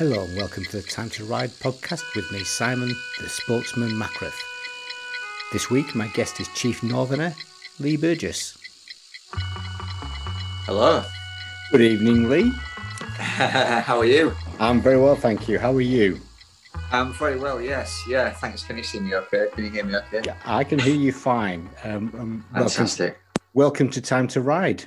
Hello 0.00 0.24
and 0.24 0.34
welcome 0.34 0.64
to 0.64 0.78
the 0.78 0.82
Time 0.82 1.10
to 1.10 1.26
Ride 1.26 1.50
podcast 1.50 2.16
with 2.16 2.32
me, 2.32 2.42
Simon, 2.42 2.88
the 3.20 3.28
Spokesman 3.28 3.90
Macrath. 3.90 4.40
This 5.52 5.68
week, 5.68 5.94
my 5.94 6.06
guest 6.06 6.40
is 6.40 6.48
Chief 6.54 6.82
Northerner 6.82 7.34
Lee 7.78 7.98
Burgess. 7.98 8.56
Hello. 10.64 11.04
Good 11.70 11.82
evening, 11.82 12.30
Lee. 12.30 12.50
How 13.10 13.98
are 13.98 14.06
you? 14.06 14.32
I'm 14.58 14.80
very 14.80 14.96
well, 14.96 15.16
thank 15.16 15.50
you. 15.50 15.58
How 15.58 15.74
are 15.74 15.82
you? 15.82 16.18
I'm 16.90 17.12
very 17.12 17.38
well, 17.38 17.60
yes. 17.60 18.02
Yeah, 18.08 18.30
thanks. 18.30 18.66
You 18.70 18.82
see 18.82 19.00
me 19.00 19.14
okay? 19.16 19.48
Can 19.52 19.64
you 19.64 19.70
hear 19.70 19.84
me 19.84 19.96
okay? 19.96 20.22
Yeah, 20.24 20.36
I 20.46 20.64
can 20.64 20.78
hear 20.78 20.96
you 20.96 21.12
fine. 21.12 21.68
Um, 21.84 22.14
um, 22.18 22.44
Fantastic. 22.54 23.18
Welcome, 23.52 23.88
welcome 23.88 23.90
to 23.90 24.00
Time 24.00 24.28
to 24.28 24.40
Ride. 24.40 24.86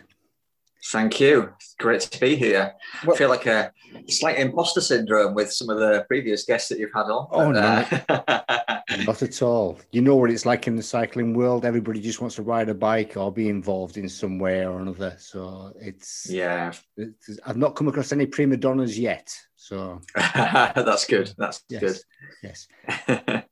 Thank 0.92 1.20
you. 1.20 1.54
It's 1.56 1.76
great 1.80 2.02
to 2.02 2.20
be 2.20 2.36
here. 2.36 2.74
Well, 3.06 3.16
I 3.16 3.18
feel 3.18 3.30
like 3.30 3.46
a 3.46 3.72
slight 4.10 4.38
imposter 4.38 4.82
syndrome 4.82 5.34
with 5.34 5.52
some 5.52 5.70
of 5.70 5.80
the 5.80 6.06
previous 6.10 6.44
guests 6.44 6.68
that 6.70 6.78
you've 6.78 6.94
had 6.94 7.04
on. 7.04 7.28
Oh, 7.32 7.52
no. 7.52 7.86
Uh, 8.10 8.82
not 9.06 9.22
at 9.22 9.42
all. 9.42 9.80
You 9.92 10.02
know 10.02 10.16
what 10.16 10.30
it's 10.30 10.46
like 10.46 10.68
in 10.68 10.76
the 10.76 10.84
cycling 10.84 11.34
world. 11.34 11.64
Everybody 11.64 12.02
just 12.02 12.20
wants 12.20 12.36
to 12.36 12.44
ride 12.44 12.68
a 12.68 12.74
bike 12.74 13.16
or 13.16 13.32
be 13.32 13.48
involved 13.48 13.98
in 13.98 14.10
some 14.10 14.40
way 14.40 14.66
or 14.66 14.82
another. 14.82 15.16
So 15.18 15.74
it's. 15.80 16.28
Yeah. 16.30 16.74
It's, 16.98 17.40
I've 17.46 17.58
not 17.58 17.76
come 17.76 17.88
across 17.88 18.12
any 18.12 18.26
prima 18.26 18.58
donnas 18.58 19.00
yet. 19.00 19.34
So. 19.56 20.02
That's 20.16 21.06
good. 21.06 21.34
That's 21.38 21.64
yes, 21.70 21.82
good. 21.82 21.98
Yes. 22.44 23.44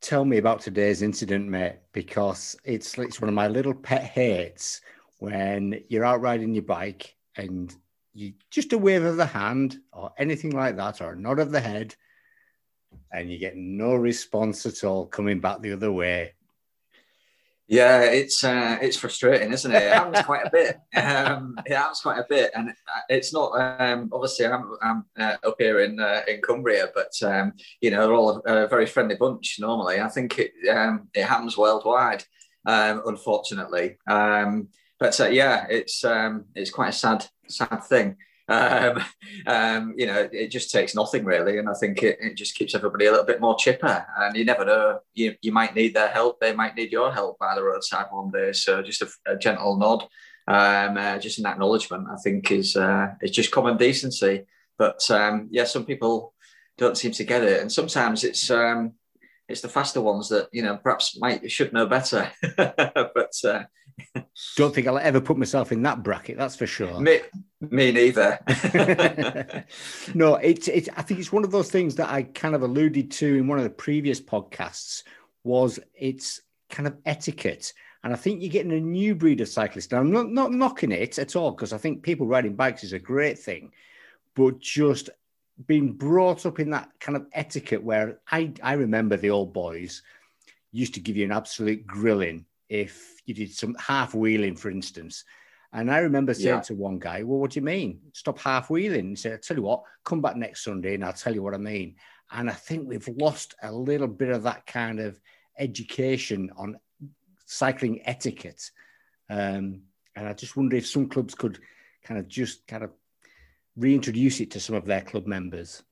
Tell 0.00 0.24
me 0.24 0.38
about 0.38 0.60
today's 0.60 1.02
incident, 1.02 1.48
mate, 1.48 1.76
because 1.92 2.56
it's 2.64 2.98
it's 2.98 3.20
one 3.20 3.28
of 3.28 3.34
my 3.34 3.46
little 3.46 3.72
pet 3.72 4.02
hates 4.02 4.80
when 5.22 5.80
you're 5.88 6.04
out 6.04 6.20
riding 6.20 6.52
your 6.52 6.64
bike 6.64 7.14
and 7.36 7.72
you 8.12 8.32
just 8.50 8.72
a 8.72 8.78
wave 8.78 9.04
of 9.04 9.16
the 9.16 9.24
hand 9.24 9.78
or 9.92 10.12
anything 10.18 10.50
like 10.50 10.76
that 10.76 11.00
or 11.00 11.12
a 11.12 11.16
nod 11.16 11.38
of 11.38 11.52
the 11.52 11.60
head 11.60 11.94
and 13.12 13.30
you 13.30 13.38
get 13.38 13.56
no 13.56 13.94
response 13.94 14.66
at 14.66 14.82
all 14.82 15.06
coming 15.06 15.38
back 15.38 15.60
the 15.60 15.74
other 15.74 15.92
way. 15.92 16.34
Yeah 17.68 18.00
it's 18.00 18.42
uh, 18.42 18.78
it's 18.82 18.96
frustrating 18.96 19.52
isn't 19.52 19.70
it? 19.70 19.84
It 19.84 19.92
happens 19.92 20.22
quite 20.26 20.44
a 20.44 20.50
bit. 20.50 20.80
Um, 20.92 21.56
it 21.66 21.76
happens 21.76 22.00
quite 22.00 22.18
a 22.18 22.26
bit. 22.28 22.50
And 22.56 22.72
it's 23.08 23.32
not 23.32 23.52
um, 23.80 24.10
obviously 24.12 24.46
i'm, 24.46 24.76
I'm 24.82 25.04
uh, 25.16 25.36
up 25.46 25.54
here 25.56 25.82
in 25.82 26.00
uh, 26.00 26.22
in 26.26 26.40
cumbria 26.40 26.88
but 26.92 27.12
um, 27.22 27.52
you 27.80 27.92
know 27.92 28.08
they're 28.08 28.16
all 28.16 28.42
a, 28.44 28.64
a, 28.64 28.66
very 28.66 28.86
friendly 28.86 29.14
bunch 29.14 29.58
normally. 29.60 30.00
I 30.00 30.08
think 30.08 30.40
it 30.40 30.50
um, 30.68 31.06
it 31.14 31.26
happens 31.26 31.56
worldwide 31.56 32.24
um, 32.66 33.02
unfortunately. 33.06 33.98
Um, 34.08 34.66
but 35.02 35.20
uh, 35.20 35.26
yeah, 35.26 35.66
it's 35.68 36.04
um, 36.04 36.44
it's 36.54 36.70
quite 36.70 36.90
a 36.90 36.92
sad 36.92 37.26
sad 37.48 37.82
thing. 37.82 38.16
Um, 38.48 39.02
um, 39.48 39.94
you 39.96 40.06
know, 40.06 40.28
it 40.30 40.48
just 40.52 40.70
takes 40.70 40.94
nothing 40.94 41.24
really, 41.24 41.58
and 41.58 41.68
I 41.68 41.74
think 41.74 42.04
it, 42.04 42.18
it 42.20 42.36
just 42.36 42.54
keeps 42.54 42.72
everybody 42.76 43.06
a 43.06 43.10
little 43.10 43.26
bit 43.26 43.40
more 43.40 43.56
chipper. 43.56 44.06
And 44.16 44.36
you 44.36 44.44
never 44.44 44.64
know, 44.64 45.00
you 45.12 45.34
you 45.42 45.50
might 45.50 45.74
need 45.74 45.94
their 45.94 46.06
help, 46.06 46.38
they 46.38 46.54
might 46.54 46.76
need 46.76 46.92
your 46.92 47.12
help 47.12 47.36
by 47.40 47.56
the 47.56 47.64
roadside 47.64 48.06
one 48.12 48.30
day. 48.30 48.52
So 48.52 48.80
just 48.80 49.02
a, 49.02 49.08
a 49.26 49.36
gentle 49.36 49.76
nod, 49.76 50.04
um, 50.46 50.96
uh, 50.96 51.18
just 51.18 51.40
an 51.40 51.46
acknowledgement, 51.46 52.06
I 52.08 52.16
think 52.22 52.52
is 52.52 52.76
uh, 52.76 53.08
just 53.24 53.50
common 53.50 53.76
decency. 53.76 54.44
But 54.78 55.10
um, 55.10 55.48
yeah, 55.50 55.64
some 55.64 55.84
people 55.84 56.32
don't 56.78 56.96
seem 56.96 57.10
to 57.10 57.24
get 57.24 57.42
it, 57.42 57.60
and 57.60 57.72
sometimes 57.72 58.22
it's 58.22 58.52
um, 58.52 58.92
it's 59.48 59.62
the 59.62 59.68
faster 59.68 60.00
ones 60.00 60.28
that 60.28 60.48
you 60.52 60.62
know 60.62 60.76
perhaps 60.76 61.18
might 61.18 61.50
should 61.50 61.72
know 61.72 61.86
better. 61.86 62.30
but 62.56 63.34
uh, 63.44 63.64
don't 64.56 64.74
think 64.74 64.86
I'll 64.86 64.98
ever 64.98 65.20
put 65.20 65.38
myself 65.38 65.72
in 65.72 65.82
that 65.82 66.02
bracket. 66.02 66.36
That's 66.36 66.56
for 66.56 66.66
sure. 66.66 67.00
Me, 67.00 67.20
me 67.60 67.92
neither. 67.92 68.38
no, 70.14 70.36
it's 70.36 70.68
it's. 70.68 70.88
I 70.96 71.02
think 71.02 71.20
it's 71.20 71.32
one 71.32 71.44
of 71.44 71.50
those 71.50 71.70
things 71.70 71.94
that 71.96 72.10
I 72.10 72.24
kind 72.24 72.54
of 72.54 72.62
alluded 72.62 73.10
to 73.12 73.36
in 73.36 73.46
one 73.46 73.58
of 73.58 73.64
the 73.64 73.70
previous 73.70 74.20
podcasts. 74.20 75.02
Was 75.44 75.78
it's 75.94 76.40
kind 76.70 76.86
of 76.86 76.96
etiquette, 77.04 77.72
and 78.04 78.12
I 78.12 78.16
think 78.16 78.42
you're 78.42 78.50
getting 78.50 78.72
a 78.72 78.80
new 78.80 79.14
breed 79.14 79.40
of 79.40 79.48
cyclist. 79.48 79.92
Now, 79.92 79.98
I'm 79.98 80.10
not 80.10 80.30
not 80.30 80.52
knocking 80.52 80.92
it 80.92 81.18
at 81.18 81.36
all 81.36 81.52
because 81.52 81.72
I 81.72 81.78
think 81.78 82.02
people 82.02 82.26
riding 82.26 82.54
bikes 82.54 82.84
is 82.84 82.92
a 82.92 82.98
great 82.98 83.38
thing, 83.38 83.72
but 84.34 84.60
just 84.60 85.10
being 85.66 85.92
brought 85.92 86.46
up 86.46 86.58
in 86.60 86.70
that 86.70 86.90
kind 86.98 87.16
of 87.16 87.26
etiquette 87.32 87.82
where 87.82 88.20
I 88.30 88.52
I 88.62 88.74
remember 88.74 89.16
the 89.16 89.30
old 89.30 89.52
boys 89.52 90.02
used 90.72 90.94
to 90.94 91.00
give 91.00 91.16
you 91.16 91.24
an 91.24 91.32
absolute 91.32 91.86
grilling 91.86 92.46
if 92.72 93.20
you 93.26 93.34
did 93.34 93.52
some 93.52 93.76
half 93.78 94.14
wheeling, 94.14 94.56
for 94.56 94.70
instance. 94.70 95.24
And 95.74 95.90
I 95.90 95.98
remember 95.98 96.32
saying 96.32 96.46
yeah. 96.46 96.60
to 96.62 96.74
one 96.74 96.98
guy, 96.98 97.22
Well, 97.22 97.38
what 97.38 97.50
do 97.50 97.60
you 97.60 97.64
mean? 97.64 98.00
Stop 98.14 98.38
half 98.38 98.70
wheeling. 98.70 99.10
He 99.10 99.16
said, 99.16 99.34
I 99.34 99.36
tell 99.36 99.58
you 99.58 99.62
what, 99.62 99.82
come 100.04 100.22
back 100.22 100.36
next 100.36 100.64
Sunday 100.64 100.94
and 100.94 101.04
I'll 101.04 101.12
tell 101.12 101.34
you 101.34 101.42
what 101.42 101.54
I 101.54 101.58
mean. 101.58 101.96
And 102.30 102.48
I 102.48 102.54
think 102.54 102.88
we've 102.88 103.08
lost 103.08 103.54
a 103.62 103.70
little 103.70 104.08
bit 104.08 104.30
of 104.30 104.44
that 104.44 104.66
kind 104.66 105.00
of 105.00 105.20
education 105.58 106.50
on 106.56 106.78
cycling 107.44 108.00
etiquette. 108.06 108.70
Um, 109.28 109.82
and 110.16 110.26
I 110.26 110.32
just 110.32 110.56
wonder 110.56 110.76
if 110.76 110.86
some 110.86 111.10
clubs 111.10 111.34
could 111.34 111.58
kind 112.02 112.18
of 112.18 112.26
just 112.26 112.66
kind 112.66 112.84
of 112.84 112.90
reintroduce 113.76 114.40
it 114.40 114.50
to 114.52 114.60
some 114.60 114.76
of 114.76 114.86
their 114.86 115.02
club 115.02 115.26
members. 115.26 115.82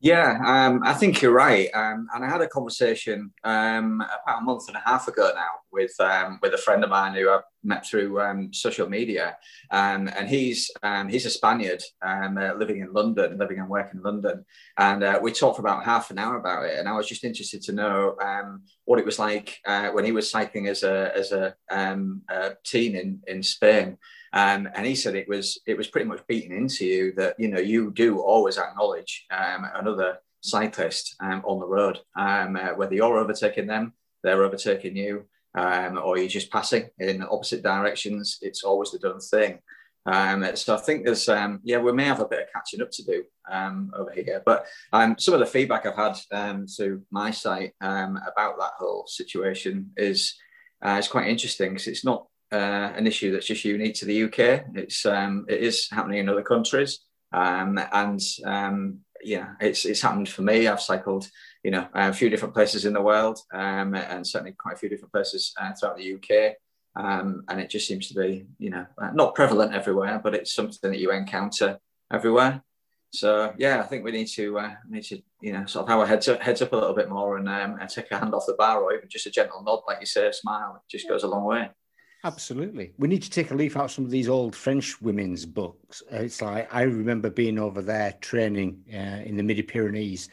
Yeah, 0.00 0.38
um, 0.44 0.82
I 0.84 0.92
think 0.92 1.22
you're 1.22 1.32
right. 1.32 1.70
Um, 1.72 2.08
and 2.14 2.22
I 2.24 2.28
had 2.28 2.42
a 2.42 2.48
conversation 2.48 3.32
um, 3.42 4.02
about 4.02 4.42
a 4.42 4.44
month 4.44 4.68
and 4.68 4.76
a 4.76 4.80
half 4.80 5.08
ago 5.08 5.32
now 5.34 5.48
with 5.72 5.98
um, 5.98 6.38
with 6.42 6.52
a 6.52 6.58
friend 6.58 6.84
of 6.84 6.90
mine 6.90 7.14
who 7.14 7.30
I 7.30 7.40
met 7.62 7.86
through 7.86 8.20
um, 8.20 8.52
social 8.52 8.86
media, 8.86 9.38
um, 9.70 10.08
and 10.14 10.28
he's 10.28 10.70
he's 11.08 11.24
a 11.24 11.30
Spaniard 11.30 11.82
uh, 12.06 12.28
living 12.58 12.80
in 12.80 12.92
London, 12.92 13.38
living 13.38 13.58
and 13.60 13.68
working 13.70 13.96
in 14.00 14.02
London, 14.02 14.44
and 14.76 15.02
uh, 15.02 15.18
we 15.22 15.32
talked 15.32 15.56
for 15.56 15.62
about 15.62 15.84
half 15.84 16.10
an 16.10 16.18
hour 16.18 16.36
about 16.36 16.66
it. 16.66 16.78
And 16.78 16.86
I 16.86 16.92
was 16.92 17.08
just 17.08 17.24
interested 17.24 17.62
to 17.62 17.72
know 17.72 18.16
what 18.84 18.98
it 18.98 19.06
was 19.06 19.18
like 19.18 19.58
uh, 19.66 19.88
when 19.90 20.04
he 20.04 20.12
was 20.12 20.30
cycling 20.30 20.66
as 20.68 20.82
a 20.82 21.12
as 21.16 21.32
a, 21.32 21.54
a 21.70 22.50
teen 22.64 22.94
in 22.94 23.20
in 23.26 23.42
Spain. 23.42 23.96
Um, 24.34 24.68
and 24.74 24.84
he 24.84 24.96
said 24.96 25.14
it 25.14 25.28
was 25.28 25.60
it 25.64 25.76
was 25.76 25.86
pretty 25.86 26.08
much 26.08 26.26
beaten 26.26 26.54
into 26.54 26.84
you 26.84 27.12
that 27.12 27.38
you 27.38 27.46
know 27.48 27.60
you 27.60 27.92
do 27.92 28.18
always 28.18 28.58
acknowledge 28.58 29.26
um, 29.30 29.64
another 29.74 30.18
cyclist 30.42 31.14
um, 31.20 31.42
on 31.46 31.60
the 31.60 31.66
road, 31.66 32.00
um, 32.16 32.56
uh, 32.56 32.74
whether 32.74 32.94
you're 32.94 33.18
overtaking 33.18 33.68
them, 33.68 33.94
they're 34.24 34.42
overtaking 34.42 34.96
you, 34.96 35.24
um, 35.54 35.98
or 35.98 36.18
you're 36.18 36.28
just 36.28 36.50
passing 36.50 36.88
in 36.98 37.22
opposite 37.22 37.62
directions. 37.62 38.38
It's 38.42 38.64
always 38.64 38.90
the 38.90 38.98
done 38.98 39.20
thing. 39.20 39.60
Um, 40.04 40.44
so 40.54 40.74
I 40.74 40.80
think 40.80 41.06
there's, 41.06 41.28
yeah, 41.62 41.78
we 41.78 41.92
may 41.92 42.04
have 42.04 42.20
a 42.20 42.28
bit 42.28 42.42
of 42.42 42.52
catching 42.52 42.82
up 42.82 42.90
to 42.90 43.04
do 43.04 43.24
over 43.50 44.12
here. 44.14 44.42
But 44.44 44.66
some 45.18 45.32
of 45.32 45.40
the 45.40 45.46
feedback 45.46 45.86
I've 45.86 45.96
had 45.96 46.66
to 46.76 47.02
my 47.10 47.30
site 47.30 47.72
about 47.80 48.58
that 48.58 48.72
whole 48.78 49.06
situation 49.06 49.92
is 49.96 50.34
uh, 50.84 50.96
it's 50.98 51.08
quite 51.08 51.28
interesting 51.28 51.70
because 51.70 51.86
it's 51.86 52.04
not 52.04 52.26
uh, 52.54 52.92
an 52.96 53.06
issue 53.06 53.32
that's 53.32 53.46
just 53.46 53.64
unique 53.64 53.94
to 53.96 54.04
the 54.04 54.24
UK. 54.24 54.64
It's 54.74 55.04
um, 55.04 55.44
it 55.48 55.60
is 55.60 55.88
happening 55.90 56.18
in 56.18 56.28
other 56.28 56.42
countries, 56.42 57.00
um, 57.32 57.80
and 57.92 58.20
um, 58.44 59.00
yeah, 59.22 59.54
it's 59.60 59.84
it's 59.84 60.00
happened 60.00 60.28
for 60.28 60.42
me. 60.42 60.68
I've 60.68 60.80
cycled, 60.80 61.28
you 61.62 61.70
know, 61.70 61.88
a 61.94 62.12
few 62.12 62.30
different 62.30 62.54
places 62.54 62.84
in 62.84 62.92
the 62.92 63.02
world, 63.02 63.40
um, 63.52 63.94
and 63.94 64.26
certainly 64.26 64.52
quite 64.52 64.74
a 64.74 64.78
few 64.78 64.88
different 64.88 65.12
places 65.12 65.52
uh, 65.60 65.72
throughout 65.72 65.96
the 65.96 66.14
UK. 66.14 66.56
Um, 66.96 67.42
and 67.48 67.60
it 67.60 67.70
just 67.70 67.88
seems 67.88 68.06
to 68.08 68.14
be, 68.14 68.46
you 68.58 68.70
know, 68.70 68.86
uh, 69.02 69.10
not 69.12 69.34
prevalent 69.34 69.74
everywhere, 69.74 70.20
but 70.22 70.34
it's 70.34 70.54
something 70.54 70.92
that 70.92 71.00
you 71.00 71.10
encounter 71.10 71.80
everywhere. 72.12 72.62
So 73.12 73.52
yeah, 73.58 73.80
I 73.80 73.82
think 73.82 74.04
we 74.04 74.12
need 74.12 74.28
to 74.28 74.58
uh, 74.58 74.74
need 74.88 75.04
to 75.04 75.20
you 75.40 75.52
know 75.52 75.66
sort 75.66 75.84
of 75.84 75.88
have 75.88 76.00
our 76.00 76.06
heads 76.06 76.28
up, 76.28 76.40
heads 76.40 76.62
up 76.62 76.72
a 76.72 76.76
little 76.76 76.94
bit 76.94 77.08
more 77.08 77.36
and, 77.36 77.48
um, 77.48 77.78
and 77.80 77.88
take 77.88 78.10
a 78.10 78.18
hand 78.18 78.34
off 78.34 78.46
the 78.46 78.54
bar 78.54 78.82
or 78.82 78.94
even 78.94 79.08
just 79.08 79.26
a 79.26 79.30
gentle 79.30 79.62
nod, 79.62 79.80
like 79.86 79.98
you 80.00 80.06
say, 80.06 80.28
a 80.28 80.32
smile, 80.32 80.76
it 80.76 80.90
just 80.90 81.08
goes 81.08 81.22
a 81.22 81.28
long 81.28 81.44
way. 81.44 81.70
Absolutely. 82.24 82.94
We 82.96 83.06
need 83.06 83.22
to 83.22 83.30
take 83.30 83.50
a 83.50 83.54
leaf 83.54 83.76
out 83.76 83.84
of 83.84 83.90
some 83.90 84.06
of 84.06 84.10
these 84.10 84.30
old 84.30 84.56
French 84.56 85.00
women's 85.02 85.44
books. 85.44 86.02
Uh, 86.10 86.16
it's 86.16 86.40
like 86.40 86.74
I 86.74 86.82
remember 86.82 87.28
being 87.28 87.58
over 87.58 87.82
there 87.82 88.14
training 88.22 88.82
uh, 88.92 89.22
in 89.26 89.36
the 89.36 89.42
Midi 89.42 89.62
Pyrenees, 89.62 90.30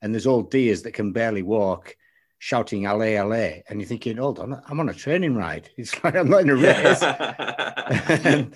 and 0.00 0.14
there's 0.14 0.26
old 0.26 0.50
deers 0.50 0.82
that 0.82 0.92
can 0.92 1.12
barely 1.12 1.42
walk 1.42 1.96
shouting 2.38 2.86
"Allez, 2.86 3.18
allez," 3.18 3.62
and 3.68 3.78
you're 3.78 3.86
thinking, 3.86 4.16
"Hold 4.16 4.38
on, 4.38 4.58
I'm 4.66 4.80
on 4.80 4.88
a 4.88 4.94
training 4.94 5.36
ride. 5.36 5.68
It's 5.76 6.02
like 6.02 6.16
I'm 6.16 6.30
not 6.30 6.40
in 6.40 6.50
a 6.50 6.56
race." 6.56 7.02
and, 7.02 8.52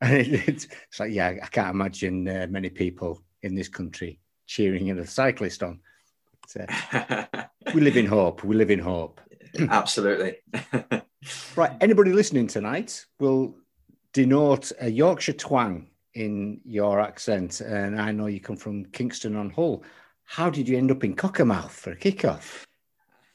it's, 0.00 0.68
it's, 0.86 1.00
like, 1.00 1.12
yeah, 1.12 1.34
I 1.42 1.46
can't 1.46 1.74
imagine 1.74 2.28
uh, 2.28 2.46
many 2.48 2.70
people 2.70 3.20
in 3.42 3.56
this 3.56 3.68
country 3.68 4.20
cheering 4.46 4.88
a 4.92 5.06
cyclist 5.06 5.64
on. 5.64 5.80
But, 6.54 6.70
uh, 6.94 7.44
we 7.74 7.80
live 7.80 7.96
in 7.96 8.06
hope. 8.06 8.44
We 8.44 8.54
live 8.54 8.70
in 8.70 8.78
hope. 8.78 9.20
Absolutely. 9.58 10.36
Right. 11.56 11.72
Anybody 11.80 12.12
listening 12.12 12.46
tonight 12.46 13.04
will 13.18 13.54
denote 14.12 14.72
a 14.80 14.88
Yorkshire 14.88 15.34
twang 15.34 15.88
in 16.14 16.60
your 16.64 17.00
accent. 17.00 17.60
And 17.60 18.00
I 18.00 18.12
know 18.12 18.26
you 18.26 18.40
come 18.40 18.56
from 18.56 18.84
Kingston 18.86 19.36
on 19.36 19.50
Hull. 19.50 19.82
How 20.24 20.50
did 20.50 20.68
you 20.68 20.76
end 20.76 20.90
up 20.90 21.04
in 21.04 21.14
Cockermouth 21.14 21.70
for 21.70 21.92
a 21.92 21.96
kickoff? 21.96 22.64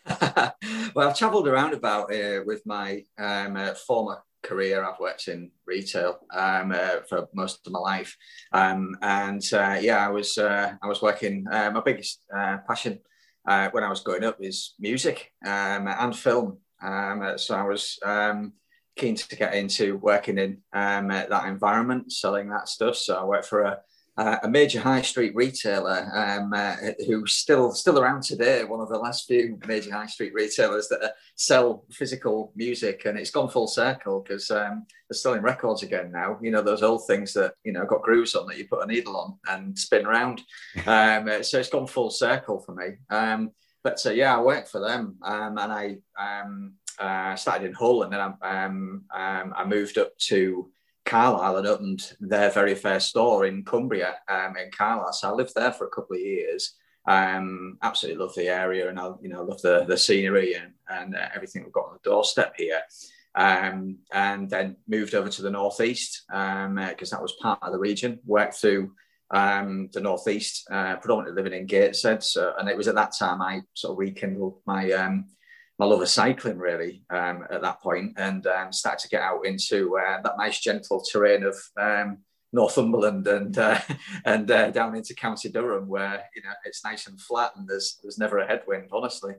well, 0.96 1.10
I've 1.10 1.18
travelled 1.18 1.48
around 1.48 1.74
about 1.74 2.14
uh, 2.14 2.42
with 2.46 2.66
my 2.66 3.04
um, 3.18 3.56
uh, 3.56 3.74
former 3.74 4.22
career. 4.44 4.84
I've 4.84 5.00
worked 5.00 5.28
in 5.28 5.50
retail 5.66 6.20
um, 6.34 6.72
uh, 6.72 6.98
for 7.08 7.28
most 7.34 7.66
of 7.66 7.72
my 7.72 7.80
life, 7.80 8.16
um, 8.52 8.96
and 9.02 9.42
uh, 9.54 9.78
yeah, 9.80 10.06
I 10.06 10.10
was 10.10 10.38
uh, 10.38 10.74
I 10.82 10.88
was 10.88 11.02
working. 11.02 11.46
Uh, 11.50 11.72
my 11.74 11.82
biggest 11.82 12.26
uh, 12.36 12.58
passion 12.68 13.00
uh, 13.48 13.70
when 13.72 13.84
I 13.84 13.90
was 13.90 14.02
growing 14.02 14.26
up 14.26 14.38
is 14.40 14.76
music 14.80 15.32
um, 15.46 15.88
and 15.88 16.16
film. 16.16 16.60
Um, 16.84 17.38
so 17.38 17.56
I 17.56 17.64
was 17.64 17.98
um, 18.04 18.54
keen 18.96 19.16
to 19.16 19.36
get 19.36 19.54
into 19.54 19.98
working 19.98 20.38
in 20.38 20.60
um, 20.74 21.08
that 21.08 21.46
environment, 21.46 22.12
selling 22.12 22.50
that 22.50 22.68
stuff. 22.68 22.96
So 22.96 23.18
I 23.18 23.24
worked 23.24 23.48
for 23.48 23.62
a 23.62 23.80
a 24.18 24.48
major 24.48 24.80
high 24.80 25.02
street 25.02 25.34
retailer 25.36 26.08
um, 26.14 26.54
uh, 26.54 26.76
who's 27.08 27.34
still 27.34 27.72
still 27.72 28.00
around 28.00 28.22
today. 28.22 28.64
One 28.64 28.80
of 28.80 28.90
the 28.90 28.98
last 28.98 29.26
few 29.26 29.60
major 29.66 29.92
high 29.92 30.06
street 30.06 30.34
retailers 30.34 30.88
that 30.90 31.02
uh, 31.04 31.10
sell 31.36 31.86
physical 31.92 32.52
music, 32.56 33.06
and 33.06 33.18
it's 33.18 33.32
gone 33.32 33.50
full 33.50 33.68
circle 33.68 34.22
because 34.22 34.52
um, 34.52 34.86
they're 35.10 35.18
selling 35.18 35.42
records 35.42 35.82
again 35.82 36.12
now. 36.12 36.38
You 36.42 36.52
know 36.52 36.62
those 36.62 36.84
old 36.84 37.08
things 37.08 37.34
that 37.34 37.56
you 37.64 37.72
know 37.72 37.86
got 37.86 38.04
grooves 38.04 38.36
on 38.36 38.46
that 38.48 38.58
you 38.58 38.68
put 38.68 38.84
a 38.84 38.88
needle 38.88 39.18
on 39.18 39.38
and 39.48 39.78
spin 39.78 40.06
around. 40.06 40.42
Um, 40.86 41.30
so 41.44 41.60
it's 41.60 41.70
gone 41.70 41.88
full 41.88 42.10
circle 42.10 42.60
for 42.60 42.76
me. 42.76 42.98
Um, 43.84 43.92
but 43.92 44.06
uh, 44.06 44.12
yeah, 44.12 44.36
I 44.36 44.42
worked 44.42 44.70
for 44.70 44.80
them, 44.80 45.18
um, 45.22 45.58
and 45.58 45.72
I 45.72 45.98
um, 46.18 46.74
uh, 47.00 47.36
started 47.36 47.68
in 47.68 47.74
Hull, 47.74 48.04
and 48.04 48.14
then 48.14 48.20
I, 48.20 49.44
I 49.56 49.66
moved 49.66 49.98
up 49.98 50.18
to 50.30 50.70
Carlisle 51.06 51.58
and 51.58 51.68
opened 51.68 52.14
their 52.20 52.50
very 52.50 52.76
first 52.76 53.10
store 53.10 53.46
in 53.46 53.64
Cumbria 53.66 54.16
um, 54.30 54.56
in 54.58 54.72
Carlisle. 54.72 55.14
So 55.14 55.30
I 55.30 55.34
lived 55.34 55.54
there 55.56 55.74
for 55.74 55.88
a 55.88 55.90
couple 55.90 56.16
of 56.16 56.22
years. 56.22 56.76
Um, 57.06 57.78
absolutely 57.82 58.24
love 58.24 58.36
the 58.36 58.48
area, 58.48 58.90
and 58.90 59.00
I, 59.00 59.12
you 59.22 59.30
know, 59.30 59.44
love 59.44 59.62
the 59.62 59.86
the 59.86 59.98
scenery 59.98 60.56
and 60.56 60.74
and 60.90 61.16
uh, 61.16 61.30
everything 61.36 61.64
we've 61.64 61.74
got 61.74 61.88
on 61.88 61.98
the 62.02 62.10
doorstep 62.10 62.54
here. 62.58 62.82
Um, 63.36 63.98
and 64.14 64.48
then 64.48 64.78
moved 64.88 65.16
over 65.16 65.28
to 65.28 65.42
the 65.42 65.50
northeast 65.50 66.24
because 66.28 66.66
um, 66.66 66.78
uh, 66.78 66.94
that 66.94 67.22
was 67.22 67.36
part 67.42 67.60
of 67.64 67.74
the 67.74 67.80
region. 67.80 68.20
Worked 68.26 68.56
through 68.56 68.94
um, 69.34 69.90
the 69.92 70.00
northeast, 70.00 70.68
uh, 70.72 70.96
predominantly 70.98 71.42
living 71.42 71.60
in 71.60 71.66
Gateshead. 71.66 72.24
So, 72.24 72.54
and 72.58 72.70
it 72.70 72.78
was 72.78 72.88
at 72.88 72.96
that 72.96 73.14
time 73.18 73.42
I 73.42 73.62
sort 73.74 73.94
of 73.94 73.98
rekindled 73.98 74.62
my 74.66 74.92
um, 74.92 75.26
my 75.80 75.86
love 75.86 76.02
of 76.02 76.10
cycling 76.10 76.60
really 76.60 77.04
um, 77.10 77.46
at 77.52 77.64
that 77.64 77.82
point 77.82 78.14
and 78.18 78.46
um, 78.46 78.72
started 78.72 79.02
to 79.02 79.10
get 79.10 79.24
out 79.24 79.46
into 79.46 79.98
uh, 79.98 80.22
that 80.22 80.38
nice 80.38 80.60
gentle 80.60 81.04
terrain 81.04 81.44
of 81.44 81.58
um, 81.78 82.20
Northumberland 82.54 83.28
and 83.28 83.58
uh, 83.58 83.80
and 84.26 84.50
uh, 84.52 84.70
down 84.70 84.96
into 84.96 85.16
County 85.16 85.50
Durham 85.50 85.88
where 85.88 86.24
you 86.36 86.44
know 86.44 86.54
it's 86.64 86.86
nice 86.86 87.08
and 87.08 87.20
flat 87.20 87.54
and 87.56 87.68
there's 87.68 87.98
there's 88.04 88.20
never 88.20 88.38
a 88.38 88.48
headwind 88.48 88.90
honestly. 88.92 89.34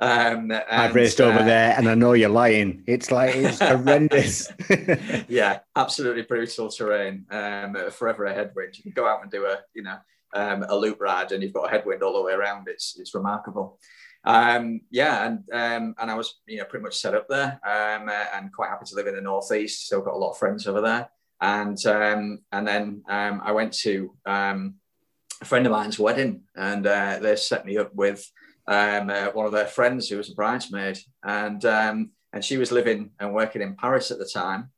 Um, 0.00 0.50
and, 0.50 0.64
I've 0.70 0.94
raced 0.94 1.20
over 1.20 1.38
uh, 1.38 1.44
there 1.44 1.74
and 1.76 1.88
I 1.88 1.94
know 1.94 2.12
you're 2.12 2.28
lying. 2.28 2.82
It's 2.86 3.10
like 3.10 3.34
it's 3.34 3.58
horrendous. 3.60 4.52
yeah, 5.28 5.60
absolutely 5.76 6.22
brutal 6.22 6.68
terrain. 6.68 7.26
Um, 7.30 7.76
forever 7.90 8.24
a 8.24 8.34
headwind. 8.34 8.76
You 8.76 8.82
can 8.82 8.92
go 8.92 9.06
out 9.06 9.22
and 9.22 9.30
do 9.30 9.46
a 9.46 9.58
you 9.74 9.82
know 9.82 9.98
um, 10.34 10.64
a 10.68 10.76
loop 10.76 11.00
ride 11.00 11.32
and 11.32 11.42
you've 11.42 11.52
got 11.52 11.68
a 11.68 11.70
headwind 11.70 12.02
all 12.02 12.14
the 12.14 12.22
way 12.22 12.32
around. 12.32 12.68
It's 12.68 12.96
it's 12.98 13.14
remarkable 13.14 13.78
um, 14.24 14.80
yeah, 14.90 15.26
and 15.26 15.38
um, 15.52 15.94
and 15.98 16.10
I 16.10 16.14
was 16.14 16.40
you 16.46 16.58
know 16.58 16.64
pretty 16.64 16.82
much 16.82 16.96
set 16.96 17.14
up 17.14 17.28
there, 17.28 17.60
um, 17.64 18.08
uh, 18.08 18.24
and 18.34 18.52
quite 18.52 18.70
happy 18.70 18.86
to 18.86 18.94
live 18.94 19.06
in 19.06 19.14
the 19.14 19.20
northeast. 19.20 19.86
Still 19.86 20.00
got 20.00 20.14
a 20.14 20.18
lot 20.18 20.30
of 20.30 20.38
friends 20.38 20.66
over 20.66 20.80
there, 20.80 21.10
and 21.40 21.78
um, 21.86 22.40
and 22.50 22.66
then 22.66 23.02
um, 23.08 23.42
I 23.44 23.52
went 23.52 23.74
to 23.80 24.14
um, 24.24 24.76
a 25.42 25.44
friend 25.44 25.66
of 25.66 25.72
mine's 25.72 25.98
wedding, 25.98 26.42
and 26.56 26.86
uh, 26.86 27.18
they 27.20 27.36
set 27.36 27.66
me 27.66 27.76
up 27.76 27.94
with 27.94 28.30
um, 28.66 29.10
uh, 29.10 29.28
one 29.32 29.46
of 29.46 29.52
their 29.52 29.66
friends 29.66 30.08
who 30.08 30.16
was 30.16 30.30
a 30.30 30.34
bridesmaid, 30.34 30.98
and 31.22 31.64
um, 31.64 32.10
and 32.32 32.44
she 32.44 32.56
was 32.56 32.72
living 32.72 33.10
and 33.20 33.34
working 33.34 33.62
in 33.62 33.76
Paris 33.76 34.10
at 34.10 34.18
the 34.18 34.28
time, 34.32 34.70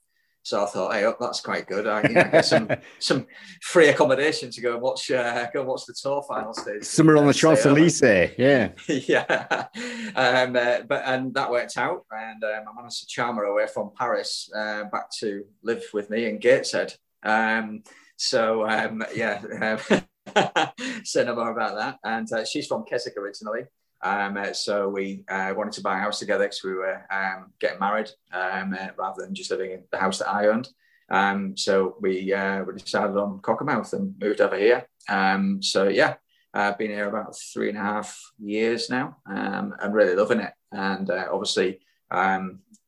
so 0.47 0.62
I 0.62 0.67
thought, 0.67 0.93
hey, 0.93 1.05
oh, 1.05 1.17
that's 1.19 1.41
quite 1.41 1.67
good. 1.67 1.88
I 1.88 2.03
you 2.03 2.11
know, 2.11 2.23
get 2.31 2.44
some 2.44 2.71
some 3.00 3.27
free 3.62 3.88
accommodation 3.88 4.49
to 4.53 4.61
go 4.61 4.75
and 4.75 4.81
watch 4.81 5.11
uh, 5.11 5.50
go 5.53 5.65
watch 5.65 5.87
the 5.87 5.94
tour 6.00 6.23
final 6.23 6.55
stage. 6.55 6.85
Somewhere 6.85 7.17
on 7.17 7.27
the 7.27 7.35
Champs 7.35 7.67
Elysees, 7.67 8.31
yeah, 8.38 8.69
yeah. 8.88 9.67
Um, 10.15 10.55
uh, 10.55 10.82
but 10.89 11.03
and 11.05 11.35
that 11.35 11.50
worked 11.50 11.77
out, 11.77 12.06
and 12.12 12.44
um, 12.44 12.65
I 12.71 12.77
managed 12.77 13.00
to 13.00 13.06
charm 13.09 13.39
her 13.39 13.44
away 13.44 13.67
from 13.67 13.91
Paris 13.99 14.49
uh, 14.56 14.85
back 14.85 15.11
to 15.19 15.44
live 15.65 15.82
with 15.93 16.11
me 16.11 16.27
in 16.27 16.39
Gateshead. 16.39 16.94
Um, 17.25 17.82
so 18.17 18.69
um, 18.69 19.05
yeah, 19.17 19.41
more 21.35 21.50
about 21.50 21.77
that. 21.77 21.99
And 22.05 22.31
uh, 22.33 22.44
she's 22.44 22.67
from 22.67 22.85
Keswick 22.85 23.17
originally. 23.17 23.62
Um, 24.03 24.37
uh, 24.37 24.53
so 24.53 24.88
we 24.88 25.25
uh, 25.29 25.55
wanted 25.56 25.73
to 25.75 25.83
buy 25.83 25.97
a 25.97 26.00
house 26.00 26.19
together 26.19 26.44
because 26.44 26.62
we 26.62 26.75
were 26.75 27.03
um, 27.11 27.53
getting 27.59 27.81
married 27.81 28.11
um, 28.33 28.77
uh, 28.79 28.88
rather 28.99 29.23
than 29.23 29.35
just 29.35 29.50
living 29.50 29.73
in 29.73 29.83
the 29.91 29.99
house 29.99 30.19
that 30.19 30.29
I 30.29 30.49
owned. 30.49 30.69
Um, 31.11 31.56
so 31.56 31.97
we, 32.00 32.33
uh, 32.33 32.65
we 32.65 32.75
decided 32.75 33.17
on 33.17 33.41
Cockermouth 33.41 33.93
and 33.93 34.15
moved 34.21 34.41
over 34.41 34.59
here. 34.59 34.87
Um, 35.09 35.62
so 35.62 35.88
yeah, 35.88 36.15
I've 36.53 36.79
been 36.79 36.91
here 36.91 37.09
about 37.09 37.37
three 37.39 37.69
and 37.69 37.79
a 37.79 37.82
half 37.82 38.21
years 38.39 38.91
now. 38.91 39.17
Um, 39.27 39.75
I'm 39.81 39.93
really 39.93 40.15
loving 40.15 40.41
it. 40.41 40.53
And 40.73 41.09
uh, 41.11 41.27
obviously, 41.32 41.81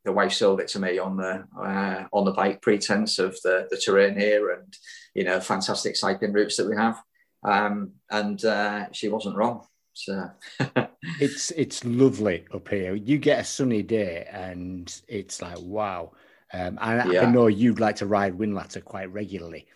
the 0.08 0.12
wife 0.12 0.32
sold 0.32 0.60
it 0.60 0.68
to 0.68 0.80
me 0.80 0.98
on 0.98 1.16
the 1.16 1.44
uh, 1.60 2.04
on 2.12 2.24
the 2.24 2.32
bike 2.32 2.62
pretense 2.62 3.18
of 3.18 3.38
the, 3.42 3.68
the 3.70 3.76
terrain 3.76 4.18
here 4.18 4.50
and 4.52 4.74
you 5.14 5.22
know 5.22 5.38
fantastic 5.38 5.96
cycling 5.96 6.32
routes 6.32 6.56
that 6.56 6.68
we 6.68 6.76
have. 6.76 6.98
And 7.42 8.44
uh, 8.44 8.86
she 8.92 9.08
wasn't 9.08 9.36
wrong. 9.36 9.66
So 9.94 10.30
it's 11.20 11.50
it's 11.52 11.84
lovely 11.84 12.44
up 12.54 12.68
here. 12.68 12.94
You 12.94 13.18
get 13.18 13.40
a 13.40 13.44
sunny 13.44 13.82
day, 13.82 14.28
and 14.30 14.94
it's 15.08 15.42
like 15.42 15.58
wow. 15.60 16.12
Um, 16.52 16.78
and 16.80 17.12
yeah. 17.12 17.22
I 17.22 17.30
know 17.30 17.46
you'd 17.46 17.80
like 17.80 17.96
to 17.96 18.06
ride 18.06 18.38
Whinlatter 18.38 18.82
quite 18.82 19.12
regularly. 19.12 19.66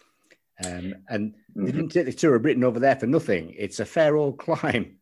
Um, 0.64 0.94
and 1.08 1.32
mm-hmm. 1.32 1.66
they 1.66 1.72
didn't 1.72 1.88
take 1.90 2.06
the 2.06 2.12
tour 2.12 2.36
of 2.36 2.42
Britain 2.42 2.64
over 2.64 2.78
there 2.78 2.96
for 2.96 3.06
nothing. 3.06 3.54
It's 3.58 3.80
a 3.80 3.84
fair 3.84 4.16
old 4.16 4.38
climb. 4.38 4.98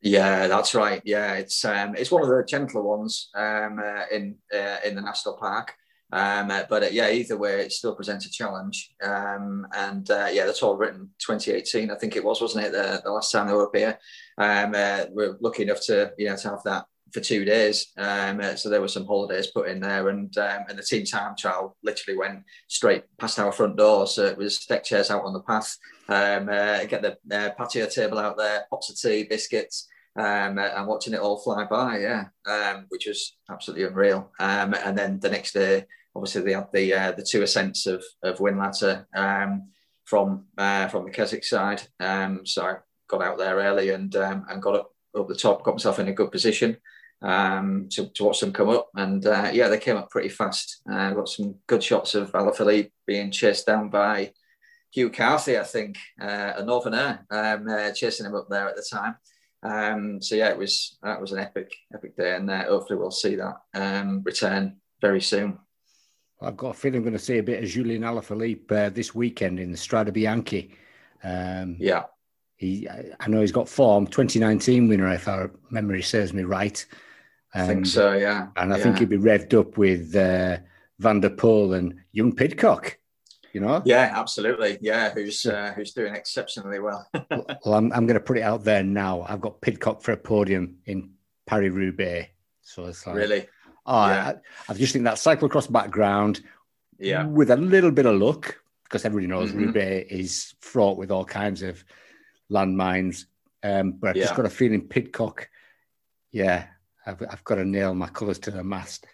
Yeah, 0.00 0.48
that's 0.48 0.74
right. 0.74 1.00
Yeah, 1.04 1.34
it's 1.34 1.64
um, 1.64 1.94
it's 1.96 2.10
one 2.10 2.22
of 2.22 2.28
the 2.28 2.44
gentler 2.46 2.82
ones 2.82 3.30
um, 3.34 3.78
uh, 3.78 4.04
in 4.10 4.36
uh, 4.52 4.76
in 4.84 4.96
the 4.96 5.00
national 5.00 5.36
park. 5.36 5.74
Um, 6.12 6.50
uh, 6.50 6.64
but 6.68 6.82
uh, 6.82 6.88
yeah, 6.92 7.10
either 7.10 7.38
way, 7.38 7.62
it 7.62 7.72
still 7.72 7.94
presents 7.94 8.26
a 8.26 8.30
challenge. 8.30 8.94
Um, 9.02 9.66
and 9.74 10.08
uh, 10.10 10.28
yeah, 10.30 10.44
that's 10.44 10.62
all 10.62 10.76
written 10.76 11.10
2018, 11.18 11.90
I 11.90 11.96
think 11.96 12.16
it 12.16 12.24
was, 12.24 12.40
wasn't 12.40 12.66
it? 12.66 12.72
The, 12.72 13.00
the 13.02 13.10
last 13.10 13.32
time 13.32 13.46
they 13.46 13.54
were 13.54 13.66
up 13.66 13.74
here, 13.74 13.98
um, 14.36 14.74
uh, 14.74 15.06
we're 15.10 15.36
lucky 15.40 15.62
enough 15.62 15.80
to 15.86 16.12
you 16.18 16.28
know 16.28 16.36
to 16.36 16.50
have 16.50 16.62
that 16.64 16.84
for 17.12 17.20
two 17.20 17.44
days. 17.44 17.92
Um, 17.96 18.40
uh, 18.40 18.56
so 18.56 18.68
there 18.68 18.80
were 18.80 18.88
some 18.88 19.06
holidays 19.06 19.46
put 19.46 19.68
in 19.68 19.80
there, 19.80 20.10
and 20.10 20.36
um, 20.36 20.64
and 20.68 20.78
the 20.78 20.82
team 20.82 21.04
time 21.04 21.34
trial 21.34 21.76
literally 21.82 22.18
went 22.18 22.42
straight 22.68 23.04
past 23.18 23.38
our 23.38 23.52
front 23.52 23.76
door. 23.76 24.06
So 24.06 24.26
it 24.26 24.36
was 24.36 24.66
deck 24.66 24.84
chairs 24.84 25.10
out 25.10 25.24
on 25.24 25.32
the 25.32 25.40
path, 25.40 25.76
um, 26.08 26.50
uh, 26.50 26.84
get 26.84 27.02
the 27.02 27.54
patio 27.56 27.86
table 27.86 28.18
out 28.18 28.36
there, 28.36 28.66
pots 28.70 28.90
of 28.90 29.00
tea, 29.00 29.24
biscuits 29.24 29.88
um, 30.16 30.58
and 30.58 30.86
watching 30.86 31.14
it 31.14 31.20
all 31.20 31.38
fly 31.38 31.64
by, 31.64 31.98
yeah, 31.98 32.80
which 32.88 33.06
was 33.06 33.36
absolutely 33.50 33.86
unreal. 33.86 34.30
And 34.38 34.96
then 34.96 35.20
the 35.20 35.30
next 35.30 35.52
day, 35.54 35.86
obviously 36.14 36.42
they 36.42 36.52
had 36.52 36.68
the 36.72 36.92
uh, 36.94 37.12
the 37.12 37.22
two 37.22 37.42
ascents 37.42 37.86
of 37.86 38.04
of 38.22 38.38
Whinlatter 38.38 39.06
um, 39.14 39.68
from 40.04 40.46
uh, 40.58 40.88
from 40.88 41.04
the 41.04 41.10
Keswick 41.10 41.44
side. 41.44 41.82
Um, 42.00 42.44
so 42.44 42.64
I 42.64 42.76
got 43.08 43.22
out 43.22 43.38
there 43.38 43.56
early 43.56 43.90
and 43.90 44.14
um, 44.16 44.46
and 44.48 44.62
got 44.62 44.76
up 44.76 44.92
up 45.16 45.28
the 45.28 45.34
top, 45.34 45.62
got 45.62 45.74
myself 45.74 45.98
in 45.98 46.08
a 46.08 46.12
good 46.12 46.32
position 46.32 46.76
um, 47.22 47.88
to, 47.90 48.08
to 48.10 48.24
watch 48.24 48.40
them 48.40 48.52
come 48.52 48.68
up. 48.68 48.88
And 48.94 49.24
uh, 49.26 49.50
yeah, 49.52 49.68
they 49.68 49.78
came 49.78 49.96
up 49.96 50.10
pretty 50.10 50.28
fast. 50.28 50.82
Uh, 50.90 51.10
got 51.10 51.28
some 51.28 51.56
good 51.66 51.82
shots 51.82 52.14
of 52.14 52.32
Alaphilippe 52.32 52.90
being 53.06 53.30
chased 53.30 53.66
down 53.66 53.90
by 53.90 54.32
Hugh 54.90 55.10
Carthy, 55.10 55.58
I 55.58 55.64
think, 55.64 55.96
uh, 56.20 56.52
a 56.56 56.64
Northerner, 56.64 57.24
um, 57.30 57.68
uh, 57.68 57.92
chasing 57.92 58.26
him 58.26 58.34
up 58.34 58.48
there 58.50 58.68
at 58.68 58.76
the 58.76 58.86
time. 58.90 59.16
Um, 59.62 60.20
so 60.20 60.34
yeah, 60.34 60.50
it 60.50 60.58
was 60.58 60.98
that 61.02 61.20
was 61.20 61.32
an 61.32 61.38
epic, 61.38 61.72
epic 61.94 62.16
day, 62.16 62.34
and 62.34 62.50
uh, 62.50 62.64
hopefully 62.64 62.98
we'll 62.98 63.12
see 63.12 63.36
that 63.36 63.56
um, 63.74 64.22
return 64.24 64.78
very 65.00 65.20
soon. 65.20 65.58
I've 66.42 66.56
got 66.56 66.70
a 66.70 66.74
feeling 66.74 66.98
I'm 66.98 67.02
going 67.04 67.12
to 67.12 67.18
see 67.18 67.38
a 67.38 67.42
bit 67.42 67.62
of 67.62 67.68
Julian 67.68 68.02
Alaphilippe 68.02 68.72
uh, 68.72 68.90
this 68.90 69.14
weekend 69.14 69.60
in 69.60 69.70
the 69.70 69.78
Strade 69.78 70.10
Bianche. 70.10 70.70
Um, 71.22 71.76
yeah. 71.78 72.04
He, 72.56 72.88
I 72.88 73.28
know 73.28 73.40
he's 73.40 73.52
got 73.52 73.68
form, 73.68 74.06
2019 74.06 74.88
winner, 74.88 75.12
if 75.12 75.28
our 75.28 75.50
memory 75.70 76.02
serves 76.02 76.32
me 76.32 76.44
right. 76.44 76.84
I 77.54 77.66
think 77.66 77.86
so, 77.86 78.12
yeah. 78.12 78.48
And 78.56 78.72
I 78.72 78.78
yeah. 78.78 78.82
think 78.82 78.98
he'd 78.98 79.08
be 79.08 79.18
revved 79.18 79.58
up 79.58 79.76
with 79.76 80.14
uh, 80.16 80.58
Van 80.98 81.20
der 81.20 81.30
Poel 81.30 81.76
and 81.76 82.00
young 82.12 82.34
Pidcock, 82.34 82.96
you 83.52 83.60
know? 83.60 83.82
Yeah, 83.84 84.12
absolutely. 84.14 84.78
Yeah, 84.80 85.10
who's 85.10 85.44
uh, 85.44 85.72
who's 85.76 85.92
doing 85.92 86.14
exceptionally 86.14 86.78
well. 86.78 87.06
well, 87.30 87.74
I'm, 87.74 87.92
I'm 87.92 88.06
going 88.06 88.18
to 88.18 88.20
put 88.20 88.38
it 88.38 88.42
out 88.42 88.64
there 88.64 88.82
now. 88.82 89.26
I've 89.28 89.40
got 89.40 89.60
Pidcock 89.60 90.02
for 90.02 90.12
a 90.12 90.16
podium 90.16 90.76
in 90.86 91.10
Paris 91.46 91.72
Roubaix. 91.72 92.30
So 92.62 92.86
it's 92.86 93.06
like, 93.06 93.16
really? 93.16 93.46
Oh, 93.84 94.06
yeah. 94.06 94.32
I, 94.68 94.72
I, 94.72 94.74
just 94.74 94.92
think 94.92 95.04
that 95.04 95.14
cyclocross 95.14 95.70
background, 95.70 96.40
yeah, 96.98 97.26
with 97.26 97.50
a 97.50 97.56
little 97.56 97.90
bit 97.90 98.06
of 98.06 98.20
luck, 98.20 98.56
because 98.84 99.04
everybody 99.04 99.26
knows 99.26 99.50
mm-hmm. 99.50 99.66
Roubaix 99.66 100.12
is 100.12 100.54
fraught 100.60 100.98
with 100.98 101.10
all 101.10 101.24
kinds 101.24 101.62
of 101.62 101.82
landmines. 102.50 103.24
Um, 103.62 103.92
but 103.92 104.10
I've 104.10 104.16
yeah. 104.16 104.24
just 104.24 104.36
got 104.36 104.46
a 104.46 104.50
feeling 104.50 104.88
Pidcock, 104.88 105.48
yeah, 106.30 106.66
I've, 107.06 107.22
I've 107.28 107.44
got 107.44 107.56
to 107.56 107.64
nail 107.64 107.94
my 107.94 108.08
colours 108.08 108.38
to 108.40 108.50
the 108.50 108.64
mast. 108.64 109.06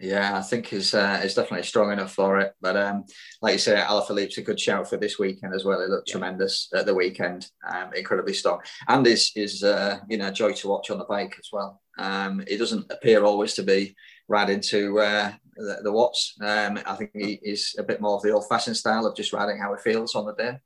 Yeah, 0.00 0.38
I 0.38 0.40
think 0.40 0.72
is 0.72 0.94
uh, 0.94 1.20
is 1.22 1.34
definitely 1.34 1.66
strong 1.66 1.92
enough 1.92 2.14
for 2.14 2.40
it. 2.40 2.54
But 2.62 2.74
um, 2.74 3.04
like 3.42 3.52
you 3.52 3.58
say, 3.58 3.76
Alaphilippe's 3.76 4.38
a 4.38 4.42
good 4.42 4.58
shout 4.58 4.88
for 4.88 4.96
this 4.96 5.18
weekend 5.18 5.54
as 5.54 5.66
well. 5.66 5.78
He 5.82 5.88
looked 5.88 6.08
yeah. 6.08 6.12
tremendous 6.12 6.70
at 6.74 6.86
the 6.86 6.94
weekend, 6.94 7.50
um, 7.70 7.92
incredibly 7.94 8.32
strong, 8.32 8.60
and 8.88 9.06
is 9.06 9.30
is 9.36 9.62
uh, 9.62 9.98
you 10.08 10.16
know 10.16 10.30
joy 10.30 10.52
to 10.54 10.68
watch 10.68 10.90
on 10.90 10.98
the 10.98 11.04
bike 11.04 11.36
as 11.38 11.50
well. 11.52 11.82
Um, 11.98 12.42
he 12.48 12.56
doesn't 12.56 12.90
appear 12.90 13.24
always 13.24 13.52
to 13.54 13.62
be 13.62 13.94
riding 14.26 14.56
into 14.56 15.00
uh, 15.00 15.32
the, 15.54 15.80
the 15.82 15.92
watts. 15.92 16.34
Um, 16.40 16.78
I 16.86 16.94
think 16.94 17.10
he 17.12 17.38
is 17.42 17.74
a 17.78 17.82
bit 17.82 18.00
more 18.00 18.16
of 18.16 18.22
the 18.22 18.30
old-fashioned 18.30 18.78
style 18.78 19.04
of 19.04 19.14
just 19.14 19.34
riding 19.34 19.58
how 19.58 19.74
it 19.74 19.82
feels 19.82 20.14
on 20.14 20.24
the 20.24 20.32
day, 20.32 20.58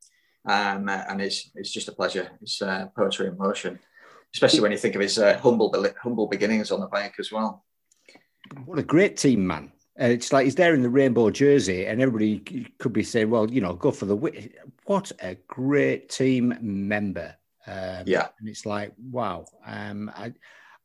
um, 0.49 0.89
and 0.89 1.21
it's 1.21 1.51
it's 1.57 1.73
just 1.73 1.89
a 1.89 1.93
pleasure. 1.93 2.31
It's 2.41 2.63
uh, 2.63 2.87
poetry 2.97 3.27
in 3.27 3.37
motion, 3.37 3.81
especially 4.33 4.61
when 4.61 4.71
you 4.71 4.79
think 4.79 4.95
of 4.95 5.01
his 5.01 5.19
uh, 5.19 5.39
humble 5.39 5.75
humble 6.01 6.29
beginnings 6.29 6.71
on 6.71 6.79
the 6.79 6.87
bike 6.87 7.17
as 7.19 7.33
well. 7.33 7.65
What 8.65 8.79
a 8.79 8.83
great 8.83 9.17
team, 9.17 9.47
man! 9.47 9.73
Uh, 10.01 10.07
it's 10.07 10.33
like 10.33 10.45
he's 10.45 10.57
there 10.57 10.75
in 10.75 10.83
the 10.83 10.89
rainbow 10.89 11.31
jersey, 11.31 11.87
and 11.87 12.01
everybody 12.01 12.41
could 12.79 12.93
be 12.93 13.05
saying, 13.05 13.31
"Well, 13.31 13.51
you 13.51 13.61
know, 13.61 13.75
go 13.75 13.91
for 13.91 14.07
the 14.07 14.17
win." 14.17 14.51
What 14.85 15.13
a 15.21 15.37
great 15.47 16.09
team 16.09 16.57
member! 16.61 17.37
Um, 17.67 18.05
yeah, 18.07 18.29
and 18.39 18.49
it's 18.49 18.67
like, 18.67 18.93
wow. 18.99 19.47
Um, 19.65 20.11
I, 20.15 20.33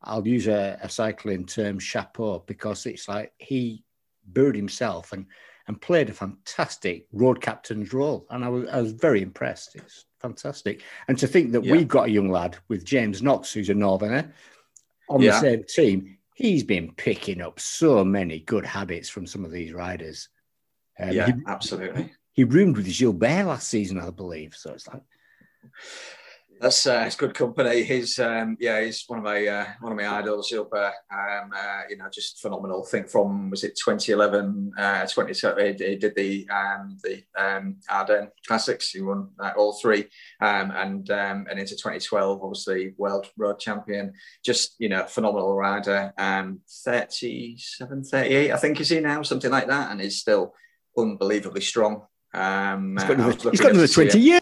I'll 0.03 0.27
use 0.27 0.47
a, 0.47 0.79
a, 0.81 0.87
cycling 0.87 1.45
term, 1.45 1.77
chapeau, 1.77 2.43
because 2.47 2.85
it's 2.85 3.09
like 3.09 3.33
he 3.37 3.83
buried 4.27 4.55
himself 4.55 5.11
and 5.11 5.25
and 5.67 5.81
played 5.81 6.09
a 6.09 6.13
fantastic 6.13 7.07
road 7.11 7.41
captain's 7.41 7.93
role, 7.93 8.25
and 8.29 8.45
I 8.45 8.49
was 8.49 8.69
I 8.69 8.81
was 8.81 8.91
very 8.91 9.21
impressed. 9.21 9.75
It's 9.75 10.05
fantastic, 10.19 10.83
and 11.07 11.17
to 11.17 11.27
think 11.27 11.51
that 11.53 11.65
yeah. 11.65 11.73
we've 11.73 11.87
got 11.87 12.07
a 12.07 12.11
young 12.11 12.29
lad 12.29 12.57
with 12.67 12.85
James 12.85 13.21
Knox, 13.21 13.51
who's 13.51 13.69
a 13.69 13.73
Northerner, 13.73 14.31
on 15.09 15.21
yeah. 15.21 15.31
the 15.31 15.39
same 15.39 15.63
team 15.63 16.18
he's 16.39 16.63
been 16.63 16.93
picking 16.95 17.41
up 17.41 17.59
so 17.59 18.03
many 18.05 18.39
good 18.39 18.65
habits 18.65 19.09
from 19.09 19.27
some 19.27 19.43
of 19.43 19.51
these 19.51 19.73
riders. 19.73 20.29
Um, 20.97 21.11
yeah, 21.11 21.27
he, 21.27 21.33
absolutely. 21.45 22.13
He 22.31 22.45
roomed 22.45 22.77
with 22.77 22.97
Gilbert 22.97 23.43
last 23.43 23.67
season, 23.67 23.99
I 23.99 24.09
believe. 24.09 24.55
So 24.55 24.71
it's 24.71 24.87
like 24.87 25.01
that's 26.59 26.85
uh, 26.85 27.03
it's 27.07 27.15
good 27.15 27.33
company. 27.33 27.83
He's 27.83 28.19
um, 28.19 28.57
yeah, 28.59 28.81
he's 28.81 29.05
one 29.07 29.19
of 29.19 29.25
my 29.25 29.47
uh, 29.47 29.65
one 29.79 29.93
of 29.93 29.97
my 29.97 30.19
idols. 30.19 30.49
Gilbert, 30.49 30.93
um, 31.11 31.51
uh, 31.55 31.81
you 31.89 31.97
know, 31.97 32.07
just 32.11 32.41
phenomenal. 32.41 32.83
I 32.85 32.89
think 32.89 33.09
from 33.09 33.49
was 33.49 33.63
it 33.63 33.77
2011, 33.83 34.73
uh, 34.77 35.07
20, 35.07 35.33
he, 35.33 35.85
he 35.85 35.95
did 35.95 36.15
the 36.15 36.47
um, 36.49 36.97
the 37.03 37.23
um, 37.37 37.77
Ardennes 37.89 38.31
Classics. 38.45 38.91
He 38.91 39.01
won 39.01 39.29
uh, 39.39 39.51
all 39.57 39.73
three, 39.73 40.07
um, 40.41 40.71
and 40.71 41.09
um, 41.11 41.47
and 41.49 41.59
into 41.59 41.75
2012, 41.75 42.41
obviously 42.43 42.93
world 42.97 43.27
road 43.37 43.59
champion. 43.59 44.13
Just 44.43 44.75
you 44.79 44.89
know, 44.89 45.05
phenomenal 45.05 45.55
rider. 45.55 46.13
Um, 46.17 46.59
37, 46.83 48.03
38, 48.03 48.51
I 48.51 48.57
think 48.57 48.81
is 48.81 48.89
he 48.89 48.99
now, 48.99 49.21
something 49.21 49.51
like 49.51 49.67
that, 49.67 49.91
and 49.91 50.01
he's 50.01 50.19
still 50.19 50.53
unbelievably 50.97 51.61
strong. 51.61 52.03
Um, 52.33 52.97
he's 52.97 53.07
got 53.07 53.17
another, 53.17 53.49
he's 53.49 53.61
got 53.61 53.71
another 53.71 53.87
20 53.87 54.19
years. 54.19 54.38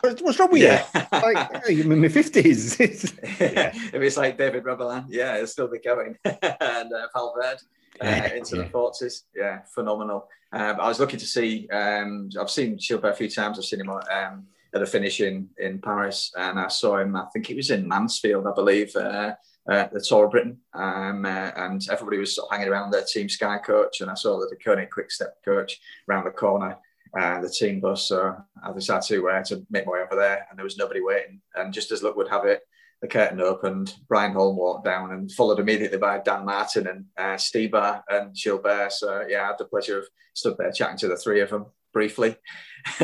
What's 0.00 0.38
wrong 0.38 0.50
with 0.52 0.62
yeah. 0.62 0.84
you? 0.94 1.00
Like, 1.12 1.68
I'm 1.68 1.92
in 1.92 2.00
my 2.00 2.08
fifties. 2.08 2.78
yeah. 2.80 3.72
If 3.74 3.94
it's 3.94 4.16
like 4.16 4.38
David 4.38 4.64
Rebellin, 4.64 5.06
yeah, 5.08 5.34
it'll 5.34 5.46
still 5.46 5.68
be 5.68 5.80
going. 5.80 6.16
and 6.24 6.92
uh, 6.92 7.08
Valverde 7.14 7.62
uh, 8.00 8.28
into 8.34 8.56
yeah. 8.56 8.62
the 8.62 8.68
forties, 8.70 9.24
yeah, 9.34 9.60
phenomenal. 9.74 10.28
Um, 10.52 10.80
I 10.80 10.88
was 10.88 11.00
looking 11.00 11.18
to 11.18 11.26
see. 11.26 11.68
Um, 11.70 12.30
I've 12.40 12.50
seen 12.50 12.76
Gilbert 12.76 13.08
a 13.08 13.14
few 13.14 13.28
times. 13.28 13.58
I've 13.58 13.64
seen 13.64 13.80
him 13.80 13.90
um, 13.90 14.46
at 14.72 14.82
a 14.82 14.86
finish 14.86 15.20
in 15.20 15.48
in 15.58 15.80
Paris, 15.80 16.32
and 16.38 16.60
I 16.60 16.68
saw 16.68 16.98
him. 16.98 17.16
I 17.16 17.26
think 17.32 17.46
he 17.46 17.54
was 17.54 17.70
in 17.70 17.88
Mansfield, 17.88 18.46
I 18.46 18.54
believe. 18.54 18.94
Uh, 18.94 19.34
uh, 19.68 19.86
the 19.92 20.00
Tour 20.00 20.24
of 20.24 20.30
Britain, 20.30 20.56
um, 20.72 21.26
uh, 21.26 21.50
and 21.56 21.86
everybody 21.90 22.16
was 22.16 22.34
sort 22.34 22.48
of 22.50 22.56
hanging 22.56 22.72
around 22.72 22.90
their 22.90 23.04
Team 23.04 23.28
Sky 23.28 23.58
coach, 23.58 24.00
and 24.00 24.10
I 24.10 24.14
saw 24.14 24.38
that 24.40 24.48
the 24.48 24.56
Koenig 24.56 24.90
Quick 24.90 25.10
Step 25.10 25.36
coach 25.44 25.78
around 26.08 26.24
the 26.24 26.30
corner, 26.30 26.78
uh, 27.16 27.40
the 27.40 27.48
team 27.48 27.80
bus. 27.80 28.08
So 28.08 28.36
I 28.62 28.72
decided 28.72 29.06
to 29.08 29.28
uh, 29.28 29.44
to 29.44 29.66
make 29.70 29.86
my 29.86 29.92
way 29.92 30.00
over 30.00 30.16
there, 30.16 30.46
and 30.48 30.58
there 30.58 30.64
was 30.64 30.76
nobody 30.76 31.00
waiting. 31.00 31.40
And 31.54 31.72
just 31.72 31.92
as 31.92 32.02
luck 32.02 32.16
would 32.16 32.28
have 32.28 32.44
it, 32.44 32.62
the 33.00 33.08
curtain 33.08 33.40
opened. 33.40 33.94
Brian 34.08 34.32
Holm 34.32 34.56
walked 34.56 34.84
down, 34.84 35.12
and 35.12 35.30
followed 35.32 35.60
immediately 35.60 35.98
by 35.98 36.18
Dan 36.18 36.44
Martin 36.44 36.86
and 36.86 37.04
uh, 37.16 37.36
Stybar 37.36 38.02
and 38.08 38.34
Gilbert. 38.34 38.92
So 38.92 39.24
yeah, 39.28 39.44
I 39.44 39.46
had 39.48 39.58
the 39.58 39.64
pleasure 39.66 39.98
of 39.98 40.06
stood 40.34 40.56
there 40.58 40.72
chatting 40.72 40.98
to 40.98 41.08
the 41.08 41.16
three 41.16 41.40
of 41.40 41.50
them 41.50 41.66
briefly. 41.92 42.36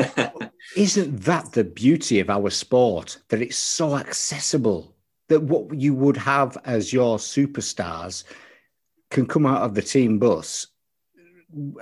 Isn't 0.75 1.21
that 1.21 1.51
the 1.51 1.63
beauty 1.63 2.19
of 2.19 2.29
our 2.29 2.49
sport? 2.49 3.19
That 3.29 3.41
it's 3.41 3.57
so 3.57 3.95
accessible. 3.95 4.95
That 5.27 5.41
what 5.41 5.73
you 5.73 5.95
would 5.95 6.17
have 6.17 6.55
as 6.65 6.93
your 6.93 7.17
superstars 7.17 8.23
can 9.09 9.25
come 9.25 9.45
out 9.45 9.63
of 9.63 9.73
the 9.73 9.81
team 9.81 10.19
bus 10.19 10.67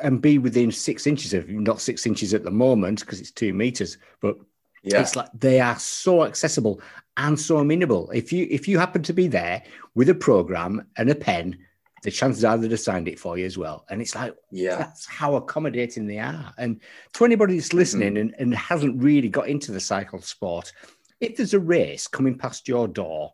and 0.02 0.22
be 0.22 0.38
within 0.38 0.72
six 0.72 1.08
inches 1.08 1.34
of 1.34 1.50
you, 1.50 1.60
not 1.60 1.82
six 1.82 2.06
inches 2.06 2.34
at 2.34 2.44
the 2.44 2.52
moment 2.52 3.00
because 3.02 3.20
it's 3.20 3.32
two 3.32 3.54
meters, 3.54 3.98
but 4.22 4.38
yeah. 4.84 5.02
it's 5.02 5.16
like 5.16 5.30
they 5.34 5.60
are 5.60 5.78
so 5.80 6.24
accessible 6.24 6.82
and 7.18 7.40
so 7.40 7.58
amenable. 7.58 8.10
If 8.12 8.34
you 8.34 8.48
if 8.50 8.68
you 8.68 8.78
happen 8.78 9.04
to 9.04 9.14
be 9.14 9.28
there 9.28 9.64
with 9.96 10.10
a 10.10 10.16
program 10.16 10.86
and 10.98 11.10
a 11.10 11.16
pen, 11.16 11.58
the 12.04 12.12
chances 12.12 12.44
are 12.44 12.58
they'd 12.58 12.72
have 12.72 12.80
signed 12.80 13.08
it 13.08 13.20
for 13.20 13.38
you 13.38 13.46
as 13.46 13.58
well. 13.58 13.86
And 13.90 14.02
it's 14.02 14.16
like, 14.16 14.36
yeah, 14.52 14.76
that's 14.76 15.06
how 15.06 15.36
accommodating 15.36 16.06
they 16.06 16.20
are. 16.20 16.54
And 16.58 16.82
to 17.14 17.26
anybody 17.26 17.56
that's 17.56 17.74
listening 17.74 18.16
mm-hmm. 18.16 18.34
and, 18.34 18.36
and 18.40 18.56
hasn't 18.56 19.02
really 19.02 19.30
got 19.30 19.48
into 19.48 19.72
the 19.72 19.80
cycle 19.80 20.22
sport, 20.22 20.74
if 21.20 21.38
there's 21.38 21.54
a 21.54 21.60
race 21.60 22.08
coming 22.08 22.38
past 22.38 22.68
your 22.68 22.88
door, 22.88 23.34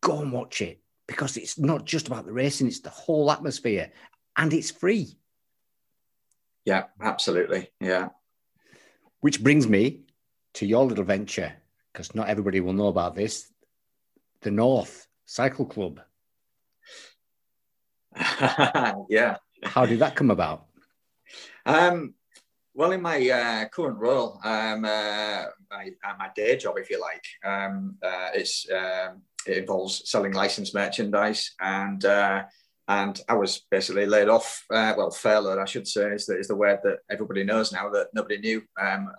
go 0.00 0.20
and 0.20 0.32
watch 0.32 0.62
it 0.62 0.80
because 1.08 1.36
it's 1.36 1.58
not 1.58 1.84
just 1.84 2.06
about 2.06 2.26
the 2.26 2.32
racing, 2.32 2.68
it's 2.68 2.80
the 2.80 2.90
whole 2.90 3.32
atmosphere 3.32 3.90
and 4.36 4.52
it's 4.52 4.70
free. 4.70 5.17
Yeah, 6.68 6.84
absolutely. 7.00 7.70
Yeah. 7.80 8.10
Which 9.20 9.42
brings 9.42 9.66
me 9.66 10.02
to 10.52 10.66
your 10.66 10.84
little 10.84 11.04
venture, 11.04 11.54
because 11.90 12.14
not 12.14 12.28
everybody 12.28 12.60
will 12.60 12.74
know 12.74 12.88
about 12.88 13.14
this 13.14 13.50
the 14.42 14.50
North 14.50 15.08
Cycle 15.24 15.64
Club. 15.64 16.00
yeah. 19.08 19.38
How 19.64 19.86
did 19.86 20.00
that 20.00 20.14
come 20.14 20.30
about? 20.30 20.66
Um, 21.64 22.12
well, 22.74 22.92
in 22.92 23.00
my 23.00 23.18
uh, 23.30 23.68
current 23.68 23.98
role, 23.98 24.38
um, 24.44 24.84
uh, 24.84 25.44
my, 25.70 25.90
uh, 26.04 26.14
my, 26.18 26.28
day 26.36 26.58
job, 26.58 26.76
if 26.76 26.90
you 26.90 27.00
like, 27.00 27.24
um, 27.44 27.96
uh, 28.02 28.28
it's 28.34 28.66
um, 28.70 29.22
it 29.46 29.56
involves 29.56 30.02
selling 30.10 30.32
licensed 30.32 30.74
merchandise 30.74 31.54
and 31.60 32.04
uh, 32.04 32.44
and 32.88 33.20
I 33.28 33.34
was 33.34 33.66
basically 33.70 34.06
laid 34.06 34.28
off. 34.28 34.64
Uh, 34.70 34.94
well, 34.96 35.10
furloughed, 35.10 35.58
I 35.58 35.66
should 35.66 35.86
say, 35.86 36.12
is 36.12 36.24
the, 36.24 36.38
is 36.38 36.48
the 36.48 36.56
word 36.56 36.80
that 36.84 37.00
everybody 37.10 37.44
knows 37.44 37.70
now 37.70 37.90
that 37.90 38.08
nobody 38.14 38.38
knew 38.38 38.62
um, 38.80 39.12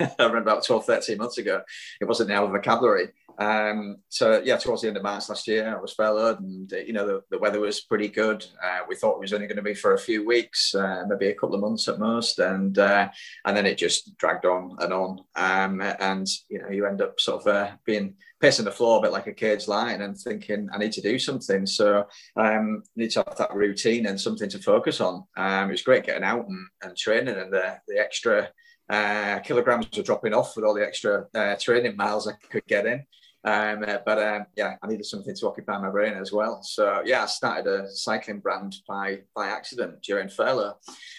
around 0.18 0.42
about 0.42 0.64
12, 0.64 0.84
13 0.84 1.18
months 1.18 1.38
ago. 1.38 1.62
It 2.00 2.06
wasn't 2.06 2.32
our 2.32 2.48
vocabulary. 2.48 3.10
Um, 3.38 3.96
so, 4.08 4.42
yeah, 4.44 4.56
towards 4.56 4.82
the 4.82 4.88
end 4.88 4.96
of 4.96 5.02
March 5.02 5.28
last 5.28 5.48
year, 5.48 5.74
I 5.76 5.80
was 5.80 5.94
furloughed 5.94 6.40
and, 6.40 6.72
uh, 6.72 6.78
you 6.78 6.92
know, 6.92 7.06
the, 7.06 7.22
the, 7.30 7.38
weather 7.38 7.60
was 7.60 7.80
pretty 7.80 8.08
good. 8.08 8.44
Uh, 8.62 8.80
we 8.88 8.94
thought 8.94 9.16
it 9.16 9.20
was 9.20 9.32
only 9.32 9.46
going 9.46 9.56
to 9.56 9.62
be 9.62 9.74
for 9.74 9.94
a 9.94 9.98
few 9.98 10.24
weeks, 10.26 10.74
uh, 10.74 11.04
maybe 11.08 11.28
a 11.28 11.34
couple 11.34 11.54
of 11.54 11.60
months 11.60 11.88
at 11.88 11.98
most. 11.98 12.38
And 12.38 12.78
uh, 12.78 13.08
and 13.44 13.56
then 13.56 13.66
it 13.66 13.78
just 13.78 14.16
dragged 14.18 14.44
on 14.44 14.76
and 14.80 14.92
on. 14.92 15.20
Um, 15.34 15.80
and, 15.80 16.26
you 16.48 16.60
know, 16.60 16.68
you 16.68 16.86
end 16.86 17.00
up 17.00 17.18
sort 17.18 17.42
of 17.42 17.46
uh, 17.46 17.70
being 17.84 18.14
pacing 18.40 18.64
the 18.64 18.70
floor 18.70 18.98
a 18.98 19.02
bit 19.02 19.12
like 19.12 19.28
a 19.28 19.32
cage 19.32 19.66
lion 19.68 20.02
and 20.02 20.16
thinking 20.18 20.68
I 20.72 20.78
need 20.78 20.92
to 20.92 21.00
do 21.00 21.18
something. 21.18 21.66
So 21.66 22.06
um, 22.36 22.82
need 22.96 23.12
to 23.12 23.24
have 23.26 23.38
that 23.38 23.54
routine 23.54 24.06
and 24.06 24.20
something 24.20 24.50
to 24.50 24.58
focus 24.58 25.00
on. 25.00 25.24
Um, 25.36 25.68
it 25.68 25.72
was 25.72 25.82
great 25.82 26.04
getting 26.04 26.24
out 26.24 26.46
and, 26.46 26.68
and 26.82 26.96
training 26.96 27.36
and 27.36 27.52
the, 27.52 27.78
the 27.88 27.98
extra 27.98 28.50
uh, 28.90 29.38
kilograms 29.38 29.88
were 29.96 30.02
dropping 30.02 30.34
off 30.34 30.54
with 30.54 30.64
all 30.64 30.74
the 30.74 30.84
extra 30.84 31.26
training 31.58 31.96
miles 31.96 32.28
I 32.28 32.32
could 32.50 32.66
get 32.66 32.86
in. 32.86 33.04
Um, 33.44 33.84
uh, 33.86 33.98
but 34.06 34.18
um, 34.22 34.46
yeah, 34.56 34.76
I 34.82 34.86
needed 34.86 35.04
something 35.04 35.34
to 35.34 35.48
occupy 35.48 35.78
my 35.78 35.90
brain 35.90 36.14
as 36.14 36.32
well. 36.32 36.62
So 36.62 37.02
yeah, 37.04 37.24
I 37.24 37.26
started 37.26 37.66
a 37.66 37.90
cycling 37.90 38.38
brand 38.38 38.76
by 38.86 39.22
by 39.34 39.48
accident 39.48 40.00
during 40.02 40.28
furlough, 40.28 40.76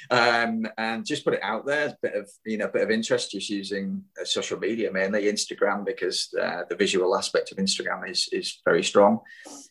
um, 0.10 0.66
and 0.78 1.06
just 1.06 1.26
put 1.26 1.34
it 1.34 1.44
out 1.44 1.66
there. 1.66 1.88
A 1.88 1.98
bit 2.02 2.16
of 2.16 2.30
you 2.46 2.58
know, 2.58 2.66
a 2.66 2.72
bit 2.72 2.84
of 2.84 2.92
interest, 2.92 3.32
just 3.32 3.50
using 3.50 4.04
uh, 4.20 4.24
social 4.24 4.58
media 4.58 4.92
mainly 4.92 5.24
Instagram 5.24 5.86
because 5.86 6.34
uh, 6.42 6.62
the 6.70 6.78
visual 6.78 7.16
aspect 7.16 7.52
of 7.52 7.58
Instagram 7.58 8.10
is 8.10 8.30
is 8.32 8.62
very 8.64 8.84
strong, 8.84 9.20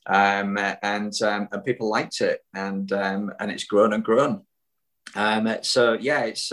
um, 0.07 0.59
and 0.83 1.15
um, 1.23 1.49
and 1.53 1.65
people 1.65 1.89
liked 1.89 2.21
it, 2.21 2.41
and 2.55 2.93
um, 2.93 3.33
and 3.41 3.51
it's 3.51 3.65
grown 3.65 3.95
and 3.95 4.05
grown. 4.05 4.43
so 5.63 5.95
yeah, 5.95 6.25
it's 6.25 6.53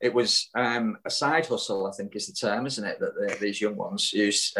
it 0.00 0.14
was 0.14 0.48
a 0.56 1.10
side 1.10 1.46
hustle, 1.46 1.86
I 1.86 1.92
think 1.92 2.16
is 2.16 2.26
the 2.26 2.32
term, 2.32 2.66
isn't 2.66 2.84
it? 2.84 2.98
That 2.98 3.14
the, 3.14 3.36
these 3.38 3.60
young 3.60 3.76
ones 3.76 4.12
use. 4.12 4.52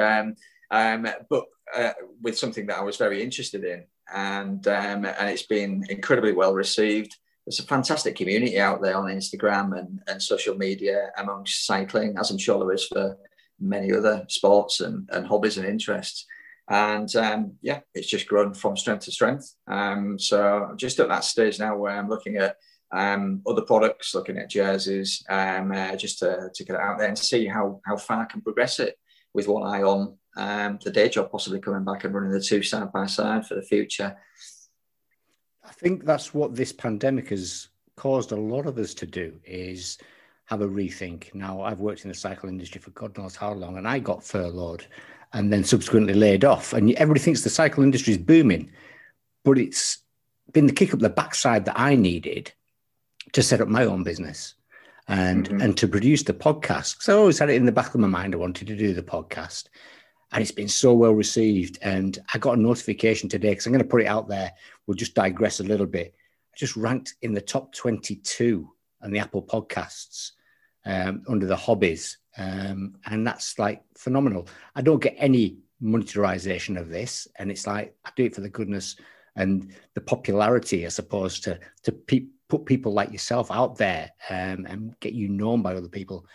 Um, 0.70 1.08
but 1.28 1.44
uh, 1.74 1.92
with 2.22 2.38
something 2.38 2.66
that 2.66 2.78
I 2.78 2.82
was 2.82 2.96
very 2.96 3.22
interested 3.22 3.64
in, 3.64 3.84
and 4.12 4.66
um, 4.66 5.04
and 5.04 5.28
it's 5.28 5.46
been 5.46 5.84
incredibly 5.88 6.32
well 6.32 6.54
received. 6.54 7.16
There's 7.46 7.60
a 7.60 7.64
fantastic 7.64 8.16
community 8.16 8.60
out 8.60 8.82
there 8.82 8.96
on 8.96 9.06
Instagram 9.06 9.76
and, 9.78 10.00
and 10.06 10.22
social 10.22 10.56
media 10.56 11.10
amongst 11.16 11.66
cycling, 11.66 12.16
as 12.18 12.30
I'm 12.30 12.38
sure 12.38 12.58
there 12.58 12.72
is 12.72 12.86
for 12.86 13.16
many 13.58 13.92
other 13.92 14.24
sports 14.28 14.80
and, 14.80 15.08
and 15.12 15.26
hobbies 15.26 15.58
and 15.58 15.66
interests. 15.66 16.26
And 16.68 17.14
um, 17.16 17.54
yeah, 17.62 17.80
it's 17.94 18.08
just 18.08 18.28
grown 18.28 18.54
from 18.54 18.76
strength 18.76 19.06
to 19.06 19.12
strength. 19.12 19.54
Um, 19.66 20.18
so 20.18 20.72
just 20.76 21.00
at 21.00 21.08
that 21.08 21.24
stage 21.24 21.58
now 21.58 21.76
where 21.76 21.96
I'm 21.96 22.08
looking 22.08 22.36
at 22.36 22.56
um, 22.92 23.42
other 23.46 23.62
products, 23.62 24.14
looking 24.14 24.38
at 24.38 24.50
jerseys, 24.50 25.24
um, 25.28 25.72
uh, 25.72 25.96
just 25.96 26.20
to, 26.20 26.50
to 26.54 26.64
get 26.64 26.76
it 26.76 26.80
out 26.80 26.98
there 26.98 27.08
and 27.08 27.18
see 27.18 27.46
how, 27.46 27.80
how 27.84 27.96
far 27.96 28.22
I 28.22 28.26
can 28.26 28.40
progress 28.40 28.78
it 28.78 28.96
with 29.34 29.48
one 29.48 29.64
eye 29.64 29.82
on 29.82 30.16
um, 30.36 30.78
the 30.82 30.90
day 30.90 31.08
job, 31.08 31.30
possibly 31.30 31.60
coming 31.60 31.84
back 31.84 32.04
and 32.04 32.14
running 32.14 32.30
the 32.30 32.40
two 32.40 32.62
side 32.62 32.92
by 32.92 33.06
side 33.06 33.46
for 33.46 33.54
the 33.54 33.62
future. 33.62 34.16
I 35.64 35.72
think 35.72 36.04
that's 36.04 36.34
what 36.34 36.54
this 36.54 36.72
pandemic 36.72 37.28
has 37.28 37.68
caused 37.96 38.32
a 38.32 38.36
lot 38.36 38.66
of 38.66 38.78
us 38.78 38.94
to 38.94 39.06
do 39.06 39.38
is 39.44 39.98
have 40.46 40.62
a 40.62 40.68
rethink. 40.68 41.34
Now, 41.34 41.62
I've 41.62 41.80
worked 41.80 42.04
in 42.04 42.08
the 42.08 42.14
cycle 42.14 42.48
industry 42.48 42.80
for 42.80 42.90
God 42.90 43.16
knows 43.16 43.36
how 43.36 43.52
long, 43.52 43.76
and 43.76 43.86
I 43.86 43.98
got 43.98 44.24
furloughed 44.24 44.86
and 45.32 45.52
then 45.52 45.62
subsequently 45.62 46.14
laid 46.14 46.44
off. 46.44 46.72
And 46.72 46.92
everybody 46.94 47.20
thinks 47.20 47.42
the 47.42 47.50
cycle 47.50 47.84
industry 47.84 48.14
is 48.14 48.18
booming, 48.18 48.70
but 49.44 49.58
it's 49.58 49.98
been 50.52 50.66
the 50.66 50.72
kick 50.72 50.92
up 50.92 51.00
the 51.00 51.08
backside 51.08 51.64
that 51.66 51.78
I 51.78 51.94
needed 51.94 52.52
to 53.32 53.42
set 53.42 53.60
up 53.60 53.68
my 53.68 53.84
own 53.84 54.02
business 54.02 54.54
and 55.06 55.48
mm-hmm. 55.48 55.60
and 55.60 55.76
to 55.76 55.86
produce 55.86 56.22
the 56.22 56.32
podcast. 56.32 56.94
Because 56.94 57.08
I 57.08 57.14
always 57.14 57.38
had 57.38 57.50
it 57.50 57.56
in 57.56 57.66
the 57.66 57.72
back 57.72 57.94
of 57.94 58.00
my 58.00 58.08
mind 58.08 58.34
I 58.34 58.38
wanted 58.38 58.66
to 58.68 58.76
do 58.76 58.92
the 58.92 59.02
podcast. 59.02 59.68
And 60.32 60.42
it's 60.42 60.52
been 60.52 60.68
so 60.68 60.94
well 60.94 61.12
received. 61.12 61.78
And 61.82 62.18
I 62.32 62.38
got 62.38 62.58
a 62.58 62.60
notification 62.60 63.28
today 63.28 63.50
because 63.50 63.66
I'm 63.66 63.72
going 63.72 63.82
to 63.82 63.88
put 63.88 64.02
it 64.02 64.06
out 64.06 64.28
there. 64.28 64.52
We'll 64.86 64.96
just 64.96 65.14
digress 65.14 65.60
a 65.60 65.64
little 65.64 65.86
bit. 65.86 66.14
I 66.52 66.56
just 66.56 66.76
ranked 66.76 67.14
in 67.22 67.32
the 67.32 67.40
top 67.40 67.74
22 67.74 68.70
on 69.02 69.10
the 69.10 69.18
Apple 69.18 69.42
podcasts 69.42 70.32
um, 70.84 71.22
under 71.28 71.46
the 71.46 71.56
hobbies. 71.56 72.18
Um, 72.36 72.94
and 73.06 73.26
that's 73.26 73.58
like 73.58 73.82
phenomenal. 73.96 74.48
I 74.74 74.82
don't 74.82 75.02
get 75.02 75.16
any 75.18 75.58
monetization 75.80 76.76
of 76.76 76.88
this. 76.88 77.26
And 77.36 77.50
it's 77.50 77.66
like, 77.66 77.94
I 78.04 78.10
do 78.14 78.24
it 78.24 78.34
for 78.34 78.40
the 78.40 78.48
goodness 78.48 78.96
and 79.36 79.72
the 79.94 80.00
popularity, 80.00 80.86
I 80.86 80.90
suppose, 80.90 81.40
to, 81.40 81.58
to 81.84 81.92
pe- 81.92 82.26
put 82.48 82.66
people 82.66 82.92
like 82.92 83.12
yourself 83.12 83.50
out 83.50 83.76
there 83.76 84.10
um, 84.28 84.66
and 84.66 84.98
get 85.00 85.12
you 85.12 85.28
known 85.28 85.62
by 85.62 85.74
other 85.74 85.88
people. 85.88 86.26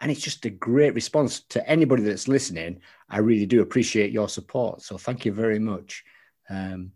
And 0.00 0.10
it's 0.10 0.20
just 0.20 0.44
a 0.44 0.50
great 0.50 0.94
response 0.94 1.40
to 1.48 1.68
anybody 1.68 2.02
that's 2.02 2.28
listening. 2.28 2.80
I 3.08 3.18
really 3.18 3.46
do 3.46 3.62
appreciate 3.62 4.12
your 4.12 4.28
support. 4.28 4.82
So 4.82 4.96
thank 4.96 5.24
you 5.24 5.32
very 5.32 5.58
much. 5.58 6.04
Um, 6.48 6.92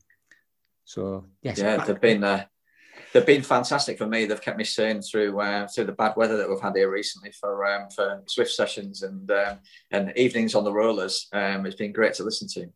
so 0.85 1.27
yes, 1.43 1.59
yeah, 1.59 1.85
they've 1.85 2.01
been 2.01 2.23
uh, 2.23 2.45
they've 3.13 3.27
been 3.27 3.43
fantastic 3.43 3.99
for 3.99 4.07
me. 4.07 4.25
They've 4.25 4.41
kept 4.41 4.59
me 4.59 4.65
sane 4.65 5.03
through 5.03 5.41
uh, 5.41 5.67
through 5.67 5.85
the 5.85 5.93
bad 5.93 6.15
weather 6.17 6.37
that 6.37 6.49
we've 6.49 6.61
had 6.61 6.77
here 6.77 6.91
recently 6.91 7.33
for 7.33 7.65
um, 7.67 7.89
for 7.91 8.23
Zwift 8.27 8.51
sessions 8.51 9.03
and 9.03 9.31
um, 9.31 9.59
and 9.91 10.13
evenings 10.17 10.55
on 10.55 10.65
the 10.65 10.73
rollers. 10.73 11.29
Um, 11.33 11.67
it's 11.67 11.77
been 11.77 11.93
great 11.93 12.15
to 12.15 12.25
listen 12.25 12.49
to. 12.49 12.67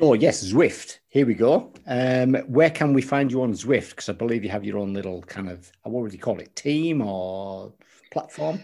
Oh 0.00 0.14
yes, 0.14 0.44
Zwift. 0.52 0.98
Here 1.08 1.26
we 1.26 1.34
go. 1.34 1.72
Um, 1.86 2.34
where 2.46 2.70
can 2.70 2.92
we 2.92 3.02
find 3.02 3.32
you 3.32 3.42
on 3.42 3.52
Zwift? 3.52 3.90
Because 3.90 4.08
I 4.08 4.12
believe 4.12 4.44
you 4.44 4.50
have 4.50 4.64
your 4.64 4.78
own 4.78 4.94
little 4.94 5.22
kind 5.22 5.50
of 5.50 5.70
what 5.82 6.02
would 6.02 6.12
you 6.12 6.20
call 6.20 6.38
it, 6.38 6.54
team 6.54 7.02
or 7.02 7.72
platform? 8.12 8.60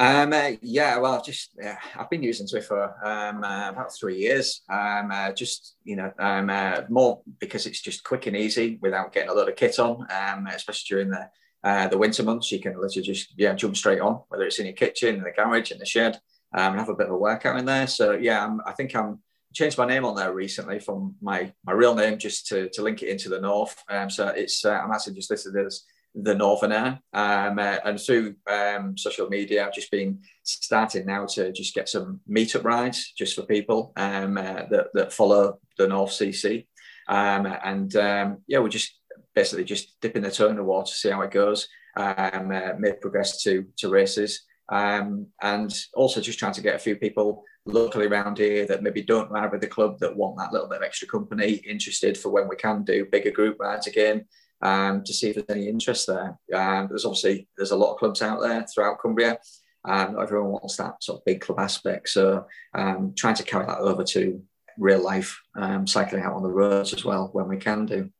Um, 0.00 0.32
uh, 0.32 0.52
yeah, 0.62 0.96
well, 0.96 1.12
I've 1.12 1.26
just 1.26 1.50
yeah, 1.60 1.76
I've 1.94 2.08
been 2.08 2.22
using 2.22 2.46
Zwift 2.46 2.64
for 2.64 2.84
um, 3.06 3.44
uh, 3.44 3.68
about 3.68 3.94
three 3.94 4.16
years. 4.16 4.62
Um, 4.70 5.10
uh, 5.12 5.30
just 5.32 5.76
you 5.84 5.94
know, 5.94 6.10
um, 6.18 6.48
uh, 6.48 6.82
more 6.88 7.20
because 7.38 7.66
it's 7.66 7.82
just 7.82 8.02
quick 8.02 8.26
and 8.26 8.34
easy 8.34 8.78
without 8.80 9.12
getting 9.12 9.28
a 9.28 9.34
lot 9.34 9.50
of 9.50 9.56
kit 9.56 9.78
on, 9.78 10.06
um, 10.10 10.46
especially 10.46 10.86
during 10.88 11.10
the 11.10 11.28
uh, 11.64 11.86
the 11.88 11.98
winter 11.98 12.22
months. 12.22 12.50
You 12.50 12.60
can 12.60 12.80
literally 12.80 13.06
just 13.06 13.34
yeah 13.36 13.52
jump 13.52 13.76
straight 13.76 14.00
on, 14.00 14.22
whether 14.28 14.44
it's 14.44 14.58
in 14.58 14.64
your 14.64 14.74
kitchen, 14.74 15.16
in 15.16 15.22
the 15.22 15.32
garage, 15.32 15.70
in 15.70 15.78
the 15.78 15.84
shed, 15.84 16.18
um, 16.56 16.72
and 16.72 16.78
have 16.80 16.88
a 16.88 16.96
bit 16.96 17.08
of 17.08 17.12
a 17.12 17.18
workout 17.18 17.58
in 17.58 17.66
there. 17.66 17.86
So 17.86 18.12
yeah, 18.12 18.42
I'm, 18.42 18.62
I 18.64 18.72
think 18.72 18.96
I'm 18.96 19.18
changed 19.52 19.76
my 19.76 19.86
name 19.86 20.06
on 20.06 20.14
there 20.14 20.32
recently 20.32 20.80
from 20.80 21.14
my 21.20 21.52
my 21.66 21.72
real 21.72 21.94
name 21.94 22.16
just 22.16 22.46
to, 22.46 22.70
to 22.70 22.80
link 22.80 23.02
it 23.02 23.10
into 23.10 23.28
the 23.28 23.40
north. 23.40 23.76
So 24.08 24.28
it's 24.28 24.64
uh, 24.64 24.80
I'm 24.82 24.92
actually 24.92 25.16
just 25.16 25.30
listed 25.30 25.58
as 25.58 25.84
the 26.14 26.34
Northerner, 26.34 27.00
um, 27.12 27.58
uh, 27.58 27.76
and 27.84 28.00
through 28.00 28.34
um, 28.48 28.96
social 28.96 29.28
media, 29.28 29.66
I've 29.66 29.74
just 29.74 29.90
been 29.90 30.20
starting 30.42 31.06
now 31.06 31.26
to 31.26 31.52
just 31.52 31.74
get 31.74 31.88
some 31.88 32.20
meetup 32.28 32.64
rides 32.64 33.12
just 33.16 33.34
for 33.34 33.42
people 33.42 33.92
um, 33.96 34.36
uh, 34.36 34.64
that 34.70 34.88
that 34.94 35.12
follow 35.12 35.58
the 35.78 35.88
North 35.88 36.10
CC, 36.10 36.66
um, 37.08 37.46
and 37.64 37.94
um, 37.96 38.38
yeah, 38.46 38.58
we're 38.58 38.68
just 38.68 38.98
basically 39.34 39.64
just 39.64 40.00
dipping 40.00 40.22
the 40.22 40.30
toe 40.30 40.48
in 40.48 40.56
the 40.56 40.64
water 40.64 40.92
see 40.92 41.10
how 41.10 41.22
it 41.22 41.30
goes. 41.30 41.68
Um, 41.96 42.52
uh, 42.52 42.72
make 42.78 43.00
progress 43.00 43.42
to 43.42 43.66
to 43.78 43.88
races. 43.88 44.42
Um, 44.70 45.26
and 45.42 45.76
also 45.94 46.20
just 46.20 46.38
trying 46.38 46.52
to 46.52 46.62
get 46.62 46.76
a 46.76 46.78
few 46.78 46.94
people 46.94 47.42
locally 47.66 48.06
around 48.06 48.38
here 48.38 48.66
that 48.66 48.82
maybe 48.84 49.02
don't 49.02 49.30
ride 49.30 49.50
with 49.50 49.60
the 49.60 49.66
club 49.66 49.98
that 49.98 50.16
want 50.16 50.38
that 50.38 50.52
little 50.52 50.68
bit 50.68 50.78
of 50.78 50.84
extra 50.84 51.08
company 51.08 51.54
interested 51.66 52.16
for 52.16 52.30
when 52.30 52.48
we 52.48 52.56
can 52.56 52.84
do 52.84 53.06
bigger 53.10 53.32
group 53.32 53.56
rides 53.58 53.86
again 53.86 54.24
um, 54.62 55.02
to 55.04 55.12
see 55.12 55.28
if 55.28 55.34
there's 55.36 55.58
any 55.58 55.68
interest 55.68 56.06
there. 56.06 56.38
Um, 56.54 56.88
there's 56.88 57.04
obviously 57.04 57.48
there's 57.56 57.70
a 57.70 57.76
lot 57.76 57.92
of 57.92 57.98
clubs 57.98 58.22
out 58.22 58.40
there 58.40 58.66
throughout 58.66 59.00
Cumbria. 59.00 59.38
Um, 59.84 60.14
not 60.14 60.22
everyone 60.22 60.52
wants 60.52 60.76
that 60.76 61.02
sort 61.02 61.20
of 61.20 61.24
big 61.24 61.40
club 61.40 61.58
aspect, 61.58 62.10
so 62.10 62.46
um, 62.74 63.14
trying 63.16 63.36
to 63.36 63.42
carry 63.42 63.64
that 63.66 63.78
over 63.78 64.04
to 64.04 64.42
real 64.78 65.02
life 65.02 65.40
um, 65.56 65.86
cycling 65.86 66.22
out 66.22 66.34
on 66.34 66.42
the 66.42 66.50
roads 66.50 66.92
as 66.92 67.04
well 67.04 67.30
when 67.32 67.48
we 67.48 67.56
can 67.56 67.86
do. 67.86 68.10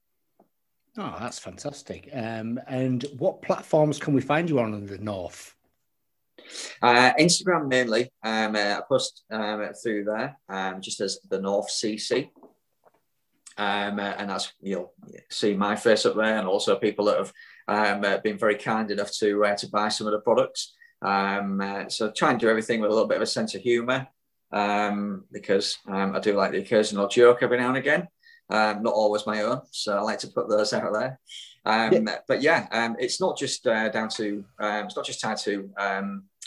Oh, 0.96 1.16
that's 1.20 1.38
fantastic! 1.38 2.08
Um, 2.12 2.58
and 2.66 3.04
what 3.18 3.42
platforms 3.42 3.98
can 3.98 4.14
we 4.14 4.22
find 4.22 4.48
you 4.48 4.58
on 4.60 4.72
in 4.72 4.86
the 4.86 4.98
north? 4.98 5.54
Uh, 6.82 7.12
Instagram 7.18 7.68
mainly. 7.68 8.10
Um, 8.22 8.56
uh, 8.56 8.78
I 8.78 8.80
post 8.88 9.24
um, 9.30 9.68
through 9.82 10.04
there 10.04 10.38
um, 10.48 10.80
just 10.80 11.00
as 11.00 11.18
the 11.28 11.40
North 11.40 11.68
CC. 11.68 12.30
Um, 13.60 14.00
uh, 14.00 14.14
and 14.16 14.30
that's 14.30 14.54
you'll 14.62 14.94
see 15.28 15.54
my 15.54 15.76
face 15.76 16.06
up 16.06 16.16
there, 16.16 16.38
and 16.38 16.48
also 16.48 16.76
people 16.76 17.04
that 17.04 17.18
have 17.18 17.32
um, 17.68 18.04
uh, 18.04 18.16
been 18.16 18.38
very 18.38 18.54
kind 18.54 18.90
enough 18.90 19.12
to 19.18 19.44
uh, 19.44 19.54
to 19.56 19.68
buy 19.68 19.90
some 19.90 20.06
of 20.06 20.14
the 20.14 20.20
products. 20.20 20.74
Um, 21.02 21.60
uh, 21.60 21.88
so 21.90 22.10
try 22.10 22.30
and 22.30 22.40
do 22.40 22.48
everything 22.48 22.80
with 22.80 22.90
a 22.90 22.94
little 22.94 23.06
bit 23.08 23.16
of 23.16 23.22
a 23.22 23.26
sense 23.26 23.54
of 23.54 23.60
humour, 23.60 24.08
because 25.30 25.76
I 25.86 26.18
do 26.20 26.32
like 26.32 26.52
the 26.52 26.60
occasional 26.60 27.06
joke 27.06 27.42
every 27.42 27.58
now 27.58 27.68
and 27.68 27.76
again. 27.76 28.08
not 28.48 28.94
always 28.94 29.26
my 29.26 29.42
own, 29.42 29.60
so 29.72 29.94
I 29.94 30.00
like 30.00 30.20
to 30.20 30.28
put 30.28 30.48
those 30.48 30.72
out 30.72 30.94
there. 30.94 31.20
Yeah. 31.66 32.16
But 32.26 32.40
yeah, 32.40 32.94
it's 32.98 33.20
not 33.20 33.36
just 33.36 33.64
down 33.64 34.08
to 34.08 34.42
it's 34.58 34.96
not 34.96 35.04
just 35.04 35.20
tied 35.20 35.36
to 35.38 35.70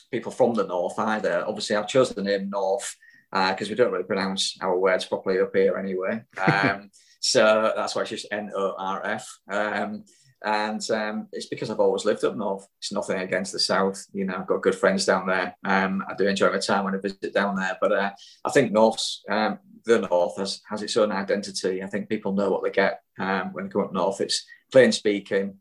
people 0.10 0.32
from 0.32 0.56
the 0.56 0.66
north 0.66 0.98
either. 0.98 1.46
Obviously, 1.48 1.76
I've 1.76 1.88
chosen 1.88 2.16
the 2.16 2.24
name 2.24 2.50
North 2.50 2.96
because 3.34 3.68
uh, 3.68 3.72
we 3.72 3.76
don't 3.76 3.92
really 3.92 4.04
pronounce 4.04 4.58
our 4.62 4.78
words 4.78 5.06
properly 5.06 5.40
up 5.40 5.56
here 5.56 5.78
anyway. 5.78 6.22
Um, 6.38 6.92
so 7.24 7.72
that's 7.74 7.96
why 7.96 8.02
it's 8.02 8.10
just 8.10 8.28
N 8.32 8.52
O 8.54 8.76
R 8.78 9.06
F. 9.06 9.40
Um, 9.50 10.04
and 10.44 10.92
um, 10.92 11.30
it's 11.32 11.46
because 11.46 11.70
I've 11.70 11.80
always 11.80 12.04
lived 12.04 12.26
up 12.26 12.36
north. 12.36 12.68
It's 12.80 12.92
nothing 12.92 13.20
against 13.20 13.54
the 13.54 13.60
south. 13.60 14.06
You 14.12 14.26
know, 14.26 14.36
I've 14.36 14.48
got 14.48 14.62
good 14.62 14.76
friends 14.76 15.06
down 15.06 15.26
there. 15.26 15.56
Um, 15.64 16.04
I 16.10 16.16
do 16.16 16.28
enjoy 16.28 16.52
my 16.52 16.60
time 16.60 16.84
when 16.84 16.96
I 16.96 16.98
visit 16.98 17.34
down 17.34 17.56
there. 17.56 17.78
But 17.80 17.94
uh, 17.94 18.12
I 18.44 18.52
think 18.52 18.74
North's 18.74 19.24
um, 19.30 19.60
the 19.86 20.00
north 20.00 20.36
has, 20.38 20.62
has 20.70 20.82
its 20.82 20.98
own 20.98 21.14
identity. 21.14 21.82
I 21.82 21.88
think 21.88 22.10
people 22.10 22.34
know 22.34 22.52
what 22.52 22.62
they 22.62 22.72
get 22.72 23.02
um, 23.18 23.54
when 23.54 23.66
they 23.66 23.72
come 23.72 23.84
up 23.84 23.94
north. 23.94 24.20
It's 24.20 24.46
plain 24.70 24.92
speaking, 24.92 25.56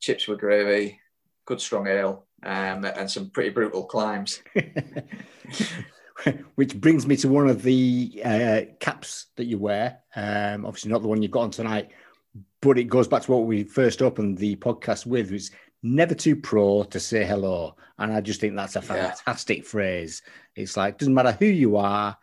chips 0.00 0.26
with 0.26 0.40
gravy, 0.40 0.98
good 1.46 1.60
strong 1.60 1.86
ale, 1.86 2.26
um, 2.42 2.84
and 2.84 3.08
some 3.08 3.30
pretty 3.30 3.50
brutal 3.50 3.84
climbs. 3.84 4.42
Which 6.54 6.80
brings 6.80 7.06
me 7.06 7.16
to 7.18 7.28
one 7.28 7.48
of 7.48 7.62
the 7.62 8.22
uh, 8.24 8.60
caps 8.80 9.26
that 9.36 9.46
you 9.46 9.58
wear. 9.58 9.98
Um, 10.14 10.64
obviously, 10.64 10.90
not 10.90 11.02
the 11.02 11.08
one 11.08 11.22
you've 11.22 11.30
got 11.30 11.42
on 11.42 11.50
tonight, 11.50 11.90
but 12.60 12.78
it 12.78 12.84
goes 12.84 13.08
back 13.08 13.22
to 13.22 13.32
what 13.32 13.46
we 13.46 13.64
first 13.64 14.02
opened 14.02 14.38
the 14.38 14.56
podcast 14.56 15.06
with, 15.06 15.32
was 15.32 15.50
never 15.82 16.14
too 16.14 16.36
pro 16.36 16.84
to 16.84 17.00
say 17.00 17.24
hello. 17.24 17.76
And 17.98 18.12
I 18.12 18.20
just 18.20 18.40
think 18.40 18.56
that's 18.56 18.76
a 18.76 18.82
fantastic 18.82 19.58
yeah. 19.58 19.64
phrase. 19.64 20.22
It's 20.56 20.76
like, 20.76 20.98
doesn't 20.98 21.14
matter 21.14 21.32
who 21.32 21.46
you 21.46 21.76
are, 21.76 22.16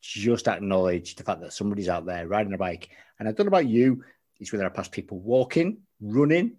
just 0.00 0.46
acknowledge 0.46 1.16
the 1.16 1.24
fact 1.24 1.40
that 1.40 1.52
somebody's 1.52 1.88
out 1.88 2.06
there 2.06 2.28
riding 2.28 2.52
a 2.52 2.58
bike. 2.58 2.90
And 3.18 3.28
I 3.28 3.32
don't 3.32 3.46
know 3.46 3.48
about 3.48 3.66
you, 3.66 4.04
it's 4.38 4.52
whether 4.52 4.66
I 4.66 4.68
pass 4.68 4.88
people 4.88 5.18
walking, 5.18 5.78
running, 6.00 6.56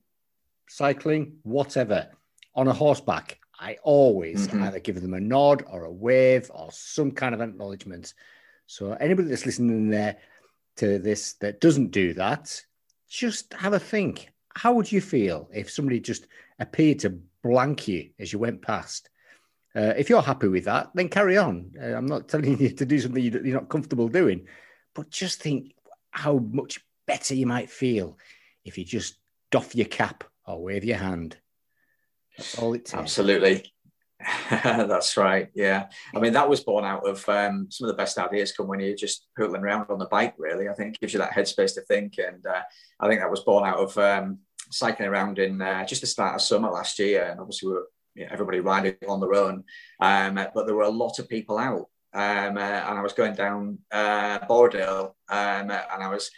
cycling, 0.68 1.38
whatever 1.44 2.10
on 2.56 2.68
a 2.68 2.74
horseback, 2.74 3.40
I 3.60 3.78
always 3.84 4.48
mm-hmm. 4.48 4.64
either 4.64 4.80
give 4.80 5.02
them 5.02 5.14
a 5.14 5.20
nod 5.20 5.66
or 5.70 5.84
a 5.84 5.92
wave 5.92 6.50
or 6.54 6.70
some 6.72 7.12
kind 7.12 7.36
of 7.36 7.42
acknowledgement. 7.42 8.14
So 8.68 8.94
anybody 8.94 9.28
that's 9.28 9.46
listening 9.46 9.90
there 9.90 10.18
to 10.78 10.98
this 11.00 11.34
that 11.34 11.60
doesn't 11.60 11.92
do 11.92 12.14
that, 12.14 12.62
just 13.10 13.54
have 13.54 13.74
a 13.74 13.80
think. 13.80 14.32
How 14.56 14.74
would 14.74 14.92
you 14.92 15.02
feel 15.02 15.50
if 15.54 15.70
somebody 15.70 16.00
just 16.00 16.28
appeared 16.60 17.00
to 17.00 17.20
blank 17.44 17.88
you 17.88 18.12
as 18.18 18.32
you 18.32 18.40
went 18.40 18.62
past? 18.62 19.10
Uh, 19.76 19.94
if 19.98 20.10
you're 20.10 20.22
happy 20.22 20.48
with 20.48 20.66
that, 20.66 20.90
then 20.96 21.10
carry 21.10 21.38
on. 21.38 21.72
Uh, 21.80 21.94
I'm 21.94 22.06
not 22.06 22.28
telling 22.28 22.60
you 22.60 22.70
to 22.70 22.86
do 22.86 23.00
something 23.00 23.30
that 23.32 23.46
you're 23.46 23.60
not 23.60 23.70
comfortable 23.70 24.08
doing, 24.08 24.48
but 24.96 25.10
just 25.10 25.42
think 25.42 25.76
how 26.12 26.38
much 26.38 26.80
better 27.06 27.36
you 27.36 27.46
might 27.46 27.70
feel 27.70 28.18
if 28.64 28.78
you 28.78 28.86
just 28.86 29.18
doff 29.52 29.76
your 29.76 29.88
cap 29.88 30.24
or 30.46 30.62
wave 30.62 30.84
your 30.84 30.98
hand. 30.98 31.38
That's 32.40 32.58
all 32.58 32.74
it 32.74 32.86
takes. 32.86 32.94
Absolutely. 32.94 33.74
That's 34.50 35.18
right. 35.18 35.50
Yeah. 35.54 35.88
I 36.16 36.20
mean, 36.20 36.34
that 36.34 36.50
was 36.50 36.62
born 36.62 36.86
out 36.86 37.08
of 37.08 37.28
um, 37.28 37.68
some 37.70 37.88
of 37.88 37.94
the 37.94 38.02
best 38.02 38.18
ideas 38.18 38.54
come 38.54 38.68
when 38.68 38.80
you're 38.80 38.96
just 38.96 39.28
hurtling 39.36 39.62
around 39.62 39.88
on 39.90 40.00
the 40.00 40.08
bike, 40.08 40.36
really. 40.38 40.70
I 40.70 40.74
think 40.74 41.00
gives 41.00 41.14
you 41.14 41.20
that 41.20 41.32
headspace 41.32 41.74
to 41.76 41.82
think. 41.82 42.18
And 42.18 42.46
uh, 42.46 42.62
I 43.00 43.08
think 43.08 43.20
that 43.20 43.32
was 43.32 43.42
born 43.42 43.68
out 43.68 43.78
of 43.78 43.98
um, 43.98 44.40
cycling 44.72 45.10
around 45.10 45.38
in 45.40 45.62
uh, 45.62 45.86
just 45.86 46.02
the 46.02 46.08
start 46.08 46.36
of 46.36 46.42
summer 46.42 46.70
last 46.70 46.98
year. 46.98 47.26
And 47.30 47.42
obviously, 47.42 47.68
we 47.68 47.74
were 47.74 47.88
you 48.16 48.26
know, 48.26 48.32
everybody 48.32 48.62
riding 48.62 48.96
on 49.08 49.20
their 49.20 49.36
own. 49.36 49.64
Um, 50.00 50.36
but 50.36 50.66
there 50.66 50.76
were 50.76 50.84
a 50.84 50.90
lot 50.90 51.20
of 51.20 51.28
people 51.28 51.58
out. 51.58 51.88
Um, 52.14 52.58
uh, 52.58 52.62
and 52.62 52.98
I 52.98 53.02
was 53.02 53.14
going 53.14 53.36
down 53.36 53.80
uh, 53.92 54.40
Borrowdale 54.40 55.14
um, 55.30 55.70
and 55.70 56.04
I 56.04 56.10
was 56.10 56.32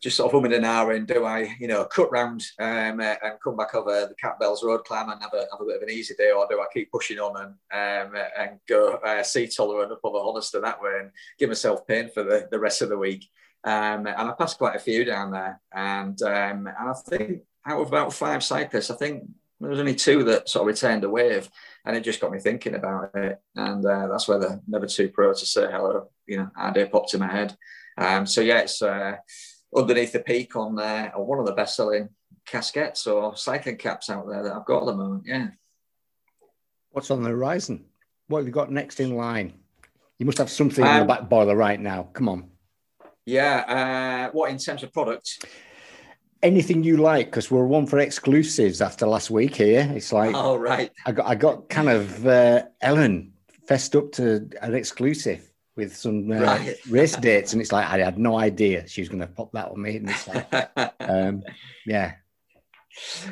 just 0.00 0.16
sort 0.16 0.32
of 0.32 0.64
hour 0.64 0.92
and 0.92 1.06
do 1.06 1.24
I, 1.24 1.54
you 1.60 1.68
know, 1.68 1.84
cut 1.84 2.10
round 2.10 2.42
um, 2.58 3.00
uh, 3.00 3.14
and 3.22 3.40
come 3.42 3.56
back 3.56 3.74
over 3.74 4.06
the 4.06 4.14
Catbells 4.14 4.62
Road 4.62 4.84
climb 4.84 5.10
and 5.10 5.20
have 5.20 5.34
a, 5.34 5.46
have 5.52 5.60
a 5.60 5.64
bit 5.64 5.76
of 5.76 5.82
an 5.82 5.90
easy 5.90 6.14
day, 6.14 6.30
or 6.30 6.46
do 6.48 6.60
I 6.60 6.66
keep 6.72 6.90
pushing 6.90 7.18
on 7.18 7.36
and 7.36 8.14
um, 8.14 8.22
and 8.38 8.58
go 8.66 8.94
uh, 8.94 9.22
Seatoller 9.22 9.90
up 9.90 10.00
over 10.02 10.18
the 10.18 10.24
Honister 10.24 10.62
that 10.62 10.80
way 10.80 11.00
and 11.00 11.10
give 11.38 11.50
myself 11.50 11.86
pain 11.86 12.08
for 12.08 12.22
the, 12.22 12.48
the 12.50 12.58
rest 12.58 12.80
of 12.80 12.88
the 12.88 12.98
week? 12.98 13.28
Um, 13.62 14.06
and 14.06 14.16
I 14.16 14.32
passed 14.38 14.56
quite 14.56 14.76
a 14.76 14.80
few 14.80 15.04
down 15.04 15.32
there, 15.32 15.60
and 15.72 16.20
um, 16.22 16.66
and 16.66 16.88
I 16.88 16.94
think 17.06 17.42
out 17.66 17.80
of 17.80 17.88
about 17.88 18.14
five 18.14 18.42
cyclists, 18.42 18.90
I 18.90 18.96
think 18.96 19.24
there 19.60 19.68
was 19.68 19.80
only 19.80 19.94
two 19.94 20.24
that 20.24 20.48
sort 20.48 20.62
of 20.62 20.68
returned 20.68 21.04
a 21.04 21.10
wave, 21.10 21.50
and 21.84 21.94
it 21.94 22.04
just 22.04 22.22
got 22.22 22.32
me 22.32 22.38
thinking 22.40 22.74
about 22.74 23.10
it, 23.14 23.38
and 23.54 23.84
uh, 23.84 24.08
that's 24.08 24.26
where 24.26 24.38
the 24.38 24.62
never 24.66 24.86
too 24.86 25.10
pro 25.10 25.34
to 25.34 25.46
say 25.46 25.68
hello, 25.70 26.08
you 26.26 26.38
know, 26.38 26.50
idea 26.56 26.86
popped 26.86 27.12
in 27.12 27.20
my 27.20 27.30
head. 27.30 27.54
Um, 27.98 28.24
so 28.24 28.40
yeah, 28.40 28.60
it's. 28.60 28.80
Uh, 28.80 29.16
underneath 29.74 30.12
the 30.12 30.20
peak 30.20 30.56
on 30.56 30.78
uh, 30.78 31.10
on 31.14 31.26
one 31.26 31.38
of 31.38 31.46
the 31.46 31.52
best 31.52 31.76
selling 31.76 32.08
casquettes 32.46 33.06
or 33.06 33.36
cycling 33.36 33.76
caps 33.76 34.10
out 34.10 34.28
there 34.28 34.42
that 34.42 34.52
I've 34.52 34.64
got 34.64 34.80
at 34.80 34.86
the 34.86 34.96
moment. 34.96 35.24
Yeah. 35.26 35.48
What's 36.90 37.10
on 37.10 37.22
the 37.22 37.30
horizon? 37.30 37.86
What 38.26 38.38
have 38.38 38.46
you 38.46 38.52
got 38.52 38.70
next 38.70 39.00
in 39.00 39.16
line? 39.16 39.54
You 40.18 40.26
must 40.26 40.38
have 40.38 40.50
something 40.50 40.84
um, 40.84 40.90
in 40.90 41.00
the 41.00 41.06
back 41.06 41.28
boiler 41.28 41.56
right 41.56 41.80
now. 41.80 42.04
Come 42.12 42.28
on. 42.28 42.50
Yeah. 43.24 44.28
Uh, 44.28 44.32
what 44.32 44.50
in 44.50 44.58
terms 44.58 44.82
of 44.82 44.92
products? 44.92 45.38
Anything 46.42 46.82
you 46.82 46.96
like, 46.96 47.26
because 47.26 47.50
we're 47.50 47.66
one 47.66 47.86
for 47.86 47.98
exclusives 47.98 48.80
after 48.80 49.06
last 49.06 49.30
week 49.30 49.54
here. 49.54 49.90
It's 49.94 50.12
like, 50.12 50.34
oh 50.34 50.56
right, 50.56 50.90
I 51.04 51.12
got 51.12 51.26
I 51.26 51.34
got 51.34 51.68
kind 51.68 51.90
of 51.90 52.26
uh, 52.26 52.64
Ellen 52.80 53.34
fessed 53.66 53.94
up 53.94 54.10
to 54.12 54.48
an 54.62 54.74
exclusive 54.74 55.49
with 55.80 55.96
some 55.96 56.30
uh, 56.30 56.40
right. 56.40 56.76
race 56.88 57.16
dates, 57.16 57.52
and 57.52 57.62
it's 57.62 57.72
like 57.72 57.86
I 57.86 57.98
had 57.98 58.18
no 58.18 58.38
idea 58.38 58.86
she 58.86 59.00
was 59.00 59.08
going 59.08 59.20
to 59.20 59.26
pop 59.26 59.50
that 59.52 59.70
on 59.70 59.80
me, 59.80 59.96
and 59.96 60.10
it's 60.10 60.28
like, 60.28 60.70
um, 61.00 61.42
yeah. 61.86 62.14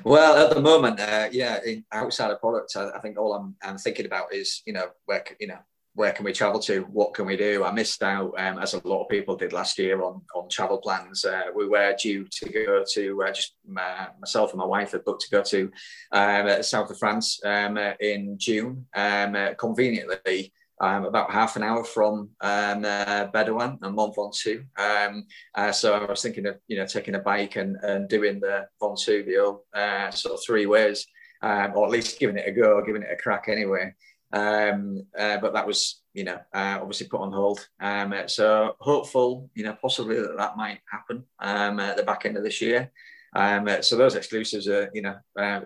Well, 0.03 0.47
at 0.47 0.55
the 0.55 0.63
moment, 0.63 0.99
uh, 0.99 1.29
yeah, 1.31 1.59
in, 1.65 1.85
outside 1.93 2.31
of 2.31 2.41
products, 2.41 2.77
I, 2.77 2.91
I, 2.91 3.01
think 3.01 3.19
all 3.19 3.35
I'm, 3.35 3.57
I'm 3.63 3.77
thinking 3.77 4.07
about 4.07 4.33
is 4.33 4.63
you 4.67 4.73
know 4.73 4.89
where 5.05 5.25
you 5.39 5.49
know 5.49 5.59
where 5.95 6.13
can 6.13 6.25
we 6.25 6.33
travel 6.33 6.61
to? 6.61 6.83
What 6.93 7.13
can 7.13 7.27
we 7.27 7.37
do? 7.37 7.65
I 7.65 7.73
missed 7.73 8.03
out, 8.05 8.33
um, 8.39 8.61
as 8.61 8.73
a 8.73 8.87
lot 8.87 9.03
of 9.03 9.09
people 9.09 9.35
did 9.35 9.53
last 9.53 9.79
year, 9.79 10.03
on 10.03 10.23
on 10.35 10.49
travel 10.49 10.79
plans. 10.79 11.25
Uh, 11.25 11.47
we 11.55 11.69
were 11.69 11.95
due 12.01 12.27
to 12.31 12.49
go 12.51 12.85
to 12.95 13.23
uh, 13.23 13.33
just 13.33 13.57
my, 13.67 14.09
myself 14.19 14.53
and 14.53 14.61
my 14.61 14.65
wife 14.65 14.93
had 14.93 15.05
booked 15.05 15.23
to 15.23 15.31
go 15.31 15.43
to 15.43 15.71
um, 16.13 16.63
south 16.63 16.91
of 16.91 16.99
France 16.99 17.41
um, 17.45 17.77
in 18.01 18.39
June. 18.39 18.87
Um, 18.95 19.37
conveniently, 19.59 20.53
um, 20.81 21.05
about 21.05 21.31
half 21.31 21.57
an 21.57 21.63
hour 21.63 21.85
from 21.85 22.31
um, 22.41 22.85
uh, 22.85 23.27
Bédoin 23.33 23.79
and 23.83 23.95
Mont 23.95 24.15
Ventoux. 24.15 24.65
Um, 24.77 25.27
uh, 25.55 25.73
so 25.73 25.95
I 25.95 26.05
was 26.05 26.23
thinking 26.23 26.47
of 26.47 26.59
you 26.67 26.77
know 26.77 26.87
taking 26.87 27.15
a 27.15 27.21
bike 27.21 27.57
and, 27.57 27.77
and 27.83 28.09
doing 28.09 28.41
the 28.41 28.67
Ventoux 28.81 29.59
uh, 29.75 30.11
sort 30.11 30.35
of 30.35 30.41
three 30.45 30.67
ways, 30.67 31.07
um, 31.43 31.73
or 31.75 31.87
at 31.87 31.93
least 31.93 32.19
giving 32.19 32.37
it 32.37 32.49
a 32.49 32.53
go, 32.53 32.83
giving 32.85 33.03
it 33.03 33.13
a 33.13 33.17
crack 33.17 33.47
anyway. 33.49 33.93
Um, 34.33 35.07
uh, 35.19 35.39
but 35.39 35.55
that 35.55 35.67
was 35.67 36.03
you 36.13 36.25
know 36.25 36.39
uh, 36.55 36.79
obviously 36.81 37.09
put 37.09 37.21
on 37.21 37.33
hold. 37.33 37.67
Um, 37.81 38.15
so 38.27 38.77
hopeful 38.81 39.51
you 39.55 39.65
know 39.65 39.77
possibly 39.81 40.17
that 40.17 40.37
that 40.37 40.57
might 40.57 40.81
happen 40.91 41.25
at 41.41 41.97
the 41.97 42.03
back 42.03 42.27
end 42.27 42.37
of 42.37 42.45
this 42.45 42.61
year. 42.61 42.91
Um, 43.39 43.69
uh, 43.69 43.83
so 43.83 43.95
those 43.95 44.17
exclusives 44.17 44.67
are, 44.67 44.91
you 44.93 45.01
know, 45.01 45.15
uh, 45.39 45.61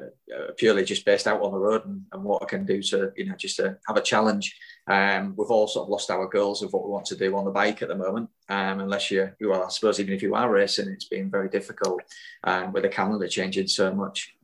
purely 0.59 0.85
just 0.85 1.07
based 1.07 1.27
out 1.27 1.41
on 1.41 1.53
the 1.53 1.59
road 1.59 1.87
and, 1.87 2.03
and, 2.13 2.23
what 2.23 2.43
I 2.43 2.45
can 2.45 2.67
do 2.67 2.83
to, 2.83 3.13
you 3.17 3.25
know, 3.25 3.35
just 3.35 3.57
to 3.57 3.79
have 3.89 3.97
a 3.97 4.03
challenge. 4.03 4.55
Um, 4.89 5.35
we've 5.39 5.49
all 5.49 5.67
sort 5.67 5.85
of 5.85 5.89
lost 5.89 6.11
our 6.11 6.29
goals 6.29 6.63
of 6.63 6.71
what 6.75 6.85
we 6.85 6.91
want 6.91 7.07
to 7.07 7.17
do 7.17 7.35
on 7.35 7.47
the 7.47 7.51
bike 7.51 7.81
at 7.81 7.89
the 7.89 7.95
moment. 7.95 8.29
Um, 8.51 8.81
unless 8.81 9.11
you, 9.11 9.31
well, 9.41 9.65
I 9.65 9.69
suppose 9.71 9.99
even 10.01 10.13
if 10.13 10.21
you 10.21 10.35
are 10.35 10.51
racing, 10.51 10.91
it's 10.91 11.07
been 11.07 11.31
very 11.31 11.49
difficult 11.49 12.03
um, 12.45 12.73
with 12.73 12.83
the 12.83 12.91
calendar 12.91 13.27
changing 13.27 13.69
so 13.69 13.95
much. 13.95 14.35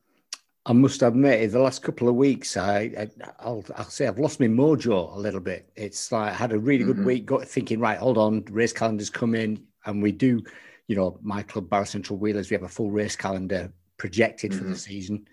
I 0.65 0.73
must 0.73 1.03
admit, 1.03 1.43
in 1.43 1.51
the 1.51 1.61
last 1.61 1.83
couple 1.83 2.09
of 2.09 2.15
weeks, 2.15 2.57
I, 2.57 3.09
I 3.41 3.49
will 3.51 3.65
I'll 3.77 3.85
say 3.85 4.07
I've 4.07 4.19
lost 4.19 4.41
my 4.41 4.47
mojo 4.47 5.15
a 5.15 5.19
little 5.19 5.41
bit. 5.41 5.71
It's 5.77 6.13
like 6.13 6.33
I 6.33 6.35
had 6.35 6.53
a 6.53 6.59
really 6.59 6.85
good 6.85 6.97
mm-hmm. 6.97 7.05
week, 7.05 7.27
got 7.27 7.47
thinking, 7.47 7.79
right, 7.79 7.99
hold 7.99 8.17
on, 8.17 8.45
race 8.51 8.73
calendars 8.73 9.11
come 9.11 9.35
in, 9.35 9.63
and 9.85 10.03
we 10.03 10.13
do 10.13 10.43
you 10.89 10.97
know, 10.97 11.19
my 11.23 11.43
club, 11.43 11.71
Barrow 11.71 11.85
Central 11.85 12.19
Wheelers, 12.19 12.51
we 12.51 12.55
have 12.55 12.65
a 12.65 12.69
full 12.69 12.91
race 12.91 13.15
calendar 13.15 13.73
projected 13.99 14.51
mm-hmm. 14.51 14.59
for 14.59 14.65
the 14.65 14.71
mm-hmm. 14.71 14.79
season. 14.79 15.29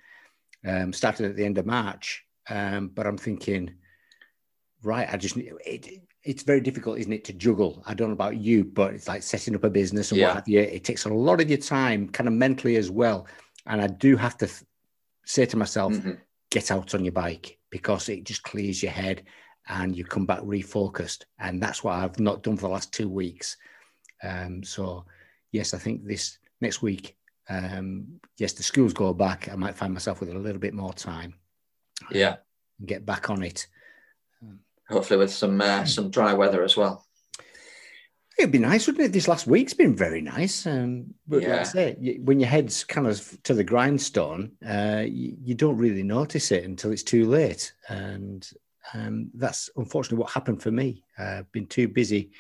Um, 0.67 0.93
started 0.93 1.27
at 1.27 1.35
the 1.35 1.45
end 1.45 1.57
of 1.57 1.65
March, 1.65 2.23
um, 2.49 2.89
but 2.89 3.05
I'm 3.05 3.17
thinking, 3.17 3.75
right, 4.83 5.07
I 5.11 5.17
just 5.17 5.37
it, 5.37 6.01
it's 6.23 6.43
very 6.43 6.59
difficult, 6.59 6.97
isn't 6.97 7.13
it, 7.13 7.23
to 7.25 7.33
juggle? 7.33 7.83
I 7.85 7.93
don't 7.93 8.09
know 8.09 8.13
about 8.13 8.37
you, 8.37 8.63
but 8.63 8.93
it's 8.95 9.07
like 9.07 9.21
setting 9.21 9.55
up 9.55 9.63
a 9.63 9.69
business 9.69 10.11
and 10.11 10.19
yeah. 10.19 10.27
what 10.27 10.35
have 10.37 10.47
you. 10.47 10.59
It 10.59 10.83
takes 10.83 11.05
a 11.05 11.09
lot 11.09 11.39
of 11.39 11.49
your 11.49 11.59
time, 11.59 12.09
kind 12.09 12.27
of 12.27 12.33
mentally 12.33 12.77
as 12.77 12.89
well. 12.89 13.27
And 13.67 13.79
I 13.79 13.87
do 13.87 14.17
have 14.17 14.37
to 14.39 14.49
say 15.25 15.45
to 15.45 15.57
myself, 15.57 15.93
mm-hmm. 15.93 16.13
get 16.49 16.71
out 16.71 16.95
on 16.95 17.05
your 17.05 17.11
bike 17.11 17.59
because 17.69 18.09
it 18.09 18.23
just 18.23 18.41
clears 18.41 18.81
your 18.81 18.91
head 18.91 19.23
and 19.67 19.95
you 19.95 20.03
come 20.03 20.25
back 20.25 20.39
refocused. 20.39 21.25
And 21.39 21.61
that's 21.61 21.83
what 21.83 21.93
I've 21.93 22.19
not 22.19 22.41
done 22.41 22.57
for 22.57 22.63
the 22.63 22.73
last 22.73 22.91
two 22.91 23.09
weeks. 23.09 23.57
Um, 24.23 24.63
so 24.63 25.05
yes, 25.51 25.73
I 25.73 25.77
think 25.77 26.05
this 26.05 26.38
next 26.62 26.81
week, 26.81 27.15
um, 27.49 28.19
yes, 28.38 28.53
the 28.53 28.63
schools 28.63 28.93
go 28.93 29.13
back. 29.13 29.49
I 29.51 29.55
might 29.55 29.75
find 29.75 29.93
myself 29.93 30.19
with 30.19 30.29
a 30.29 30.38
little 30.38 30.60
bit 30.60 30.73
more 30.73 30.93
time. 30.93 31.36
Yeah, 32.12 32.38
and 32.79 32.88
get 32.88 33.05
back 33.05 33.29
on 33.29 33.43
it. 33.43 33.67
Hopefully, 34.89 35.19
with 35.19 35.34
some 35.34 35.60
uh, 35.62 35.86
some 35.86 36.10
dry 36.10 36.34
weather 36.34 36.63
as 36.63 36.77
well. 36.77 37.05
It'd 38.38 38.51
be 38.51 38.60
nice, 38.60 38.86
wouldn't 38.86 39.05
it? 39.05 39.13
This 39.13 39.29
last 39.29 39.47
week's 39.47 39.73
been 39.73 39.95
very 39.95 40.19
nice. 40.19 40.67
Um, 40.67 41.13
but 41.25 41.41
yeah. 41.41 41.51
like 41.51 41.60
I 41.62 41.63
say, 41.63 42.19
when 42.21 42.41
your 42.41 42.49
head's 42.49 42.84
kind 42.84 43.08
of 43.08 43.41
to 43.43 43.53
the 43.53 43.63
grindstone, 43.63 44.51
uh, 44.67 45.03
you, 45.08 45.38
you, 45.41 45.55
don't 45.55 45.77
really 45.77 46.03
notice 46.03 46.51
it 46.51 46.65
until 46.65 46.91
it's 46.91 47.01
too 47.01 47.29
late. 47.29 47.73
And 47.88 48.45
um, 48.93 49.31
that's 49.36 49.69
unfortunately 49.77 50.17
what 50.17 50.31
happened 50.31 50.62
for 50.62 50.69
me. 50.69 51.01
Uh, 51.17 51.38
I've 51.39 51.51
been 51.53 51.65
too 51.65 51.88
busy 51.88 52.31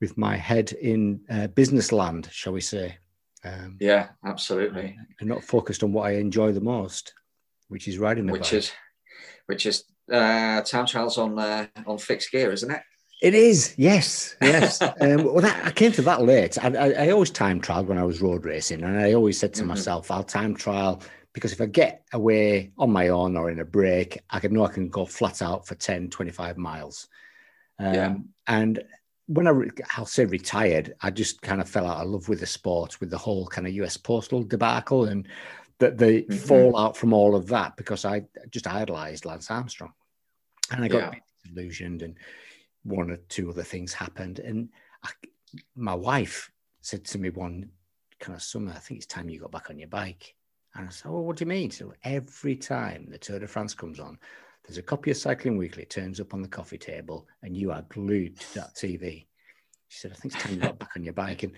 with 0.00 0.16
my 0.16 0.36
head 0.36 0.72
in 0.72 1.20
uh, 1.30 1.46
business 1.48 1.92
land, 1.92 2.28
shall 2.32 2.52
we 2.52 2.60
say? 2.60 2.96
Um, 3.44 3.76
yeah, 3.80 4.08
absolutely. 4.24 4.98
And 5.18 5.28
not 5.28 5.44
focused 5.44 5.82
on 5.82 5.92
what 5.92 6.06
I 6.06 6.12
enjoy 6.12 6.52
the 6.52 6.60
most, 6.60 7.14
which 7.68 7.88
is 7.88 7.98
riding 7.98 8.26
the 8.26 8.32
which 8.32 8.42
bike. 8.42 8.52
is 8.54 8.72
which 9.46 9.66
is 9.66 9.84
uh, 10.12 10.60
time 10.62 10.86
trials 10.86 11.18
on 11.18 11.38
uh, 11.38 11.66
on 11.86 11.98
fixed 11.98 12.30
gear, 12.30 12.52
isn't 12.52 12.70
it? 12.70 12.82
It 13.22 13.34
is, 13.34 13.74
yes, 13.76 14.34
yes. 14.40 14.80
um, 15.00 15.24
well, 15.24 15.40
that, 15.40 15.66
I 15.66 15.70
came 15.72 15.92
to 15.92 16.02
that 16.02 16.22
late. 16.22 16.56
I, 16.62 16.68
I, 16.68 16.90
I, 17.06 17.10
always 17.10 17.30
time 17.30 17.60
trial 17.60 17.84
when 17.84 17.98
I 17.98 18.04
was 18.04 18.22
road 18.22 18.46
racing, 18.46 18.82
and 18.82 18.98
I 18.98 19.12
always 19.12 19.38
said 19.38 19.52
to 19.54 19.60
mm-hmm. 19.60 19.68
myself, 19.68 20.10
"I'll 20.10 20.24
time 20.24 20.54
trial 20.54 21.02
because 21.32 21.52
if 21.52 21.60
I 21.60 21.66
get 21.66 22.06
away 22.12 22.72
on 22.78 22.90
my 22.90 23.08
own 23.08 23.36
or 23.36 23.50
in 23.50 23.60
a 23.60 23.64
break, 23.64 24.20
I 24.30 24.40
can 24.40 24.54
know 24.54 24.64
I 24.64 24.72
can 24.72 24.88
go 24.88 25.04
flat 25.04 25.42
out 25.42 25.66
for 25.66 25.74
10, 25.74 26.08
25 26.08 26.56
miles." 26.56 27.08
Um, 27.78 27.94
yeah. 27.94 28.14
And 28.46 28.82
when 29.30 29.46
I, 29.46 29.52
I'll 29.96 30.06
say 30.06 30.24
retired, 30.24 30.94
I 31.02 31.10
just 31.10 31.40
kind 31.40 31.60
of 31.60 31.68
fell 31.68 31.86
out 31.86 32.02
of 32.02 32.10
love 32.10 32.28
with 32.28 32.40
the 32.40 32.46
sport, 32.46 32.98
with 32.98 33.10
the 33.10 33.18
whole 33.18 33.46
kind 33.46 33.64
of 33.64 33.72
US 33.74 33.96
postal 33.96 34.42
debacle 34.42 35.04
and 35.04 35.28
the, 35.78 35.92
the 35.92 36.22
mm-hmm. 36.22 36.34
fallout 36.34 36.96
from 36.96 37.12
all 37.12 37.36
of 37.36 37.46
that 37.46 37.76
because 37.76 38.04
I 38.04 38.24
just 38.50 38.66
idolized 38.66 39.24
Lance 39.24 39.48
Armstrong. 39.48 39.92
And 40.72 40.84
I 40.84 40.88
got 40.88 41.14
yeah. 41.14 41.20
disillusioned 41.44 42.02
and 42.02 42.16
one 42.82 43.12
or 43.12 43.18
two 43.28 43.48
other 43.50 43.62
things 43.62 43.94
happened. 43.94 44.40
And 44.40 44.68
I, 45.04 45.10
my 45.76 45.94
wife 45.94 46.50
said 46.80 47.04
to 47.04 47.18
me 47.18 47.30
one 47.30 47.70
kind 48.18 48.34
of 48.34 48.42
summer, 48.42 48.72
I 48.74 48.80
think 48.80 48.98
it's 48.98 49.06
time 49.06 49.30
you 49.30 49.38
got 49.38 49.52
back 49.52 49.70
on 49.70 49.78
your 49.78 49.88
bike. 49.88 50.34
And 50.74 50.88
I 50.88 50.90
said, 50.90 51.12
well, 51.12 51.22
what 51.22 51.36
do 51.36 51.44
you 51.44 51.48
mean? 51.48 51.70
So 51.70 51.94
every 52.02 52.56
time 52.56 53.06
the 53.08 53.18
Tour 53.18 53.38
de 53.38 53.46
France 53.46 53.74
comes 53.74 54.00
on, 54.00 54.18
there's 54.70 54.78
a 54.78 54.82
copy 54.82 55.10
of 55.10 55.16
Cycling 55.16 55.56
Weekly, 55.56 55.82
it 55.82 55.90
turns 55.90 56.20
up 56.20 56.32
on 56.32 56.42
the 56.42 56.48
coffee 56.48 56.78
table, 56.78 57.26
and 57.42 57.56
you 57.56 57.72
are 57.72 57.84
glued 57.88 58.38
to 58.38 58.54
that 58.54 58.76
TV. 58.76 59.26
She 59.88 59.98
said, 59.98 60.12
I 60.12 60.14
think 60.14 60.32
it's 60.32 60.44
time 60.44 60.54
you 60.54 60.60
got 60.60 60.78
back 60.78 60.90
on 60.94 61.02
your 61.02 61.12
bike. 61.12 61.42
And 61.42 61.52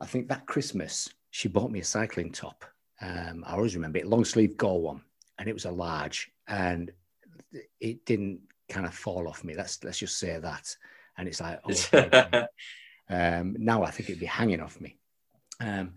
I 0.00 0.06
think 0.06 0.26
that 0.28 0.46
Christmas, 0.46 1.10
she 1.30 1.48
bought 1.48 1.70
me 1.70 1.80
a 1.80 1.84
cycling 1.84 2.32
top. 2.32 2.64
Um, 3.02 3.44
I 3.46 3.56
always 3.56 3.74
remember 3.74 3.98
it, 3.98 4.06
long 4.06 4.24
sleeve 4.24 4.56
Gore 4.56 4.80
one, 4.80 5.02
and 5.38 5.50
it 5.50 5.52
was 5.52 5.66
a 5.66 5.70
large, 5.70 6.30
and 6.48 6.90
it 7.78 8.06
didn't 8.06 8.40
kind 8.70 8.86
of 8.86 8.94
fall 8.94 9.28
off 9.28 9.44
me. 9.44 9.54
Let's 9.54 9.84
let's 9.84 9.98
just 9.98 10.18
say 10.18 10.38
that. 10.38 10.74
And 11.18 11.28
it's 11.28 11.42
like, 11.42 11.60
oh, 11.62 12.46
um, 13.10 13.54
now 13.58 13.82
I 13.82 13.90
think 13.90 14.08
it'd 14.08 14.18
be 14.20 14.24
hanging 14.24 14.60
off 14.60 14.80
me. 14.80 14.96
Um, 15.60 15.92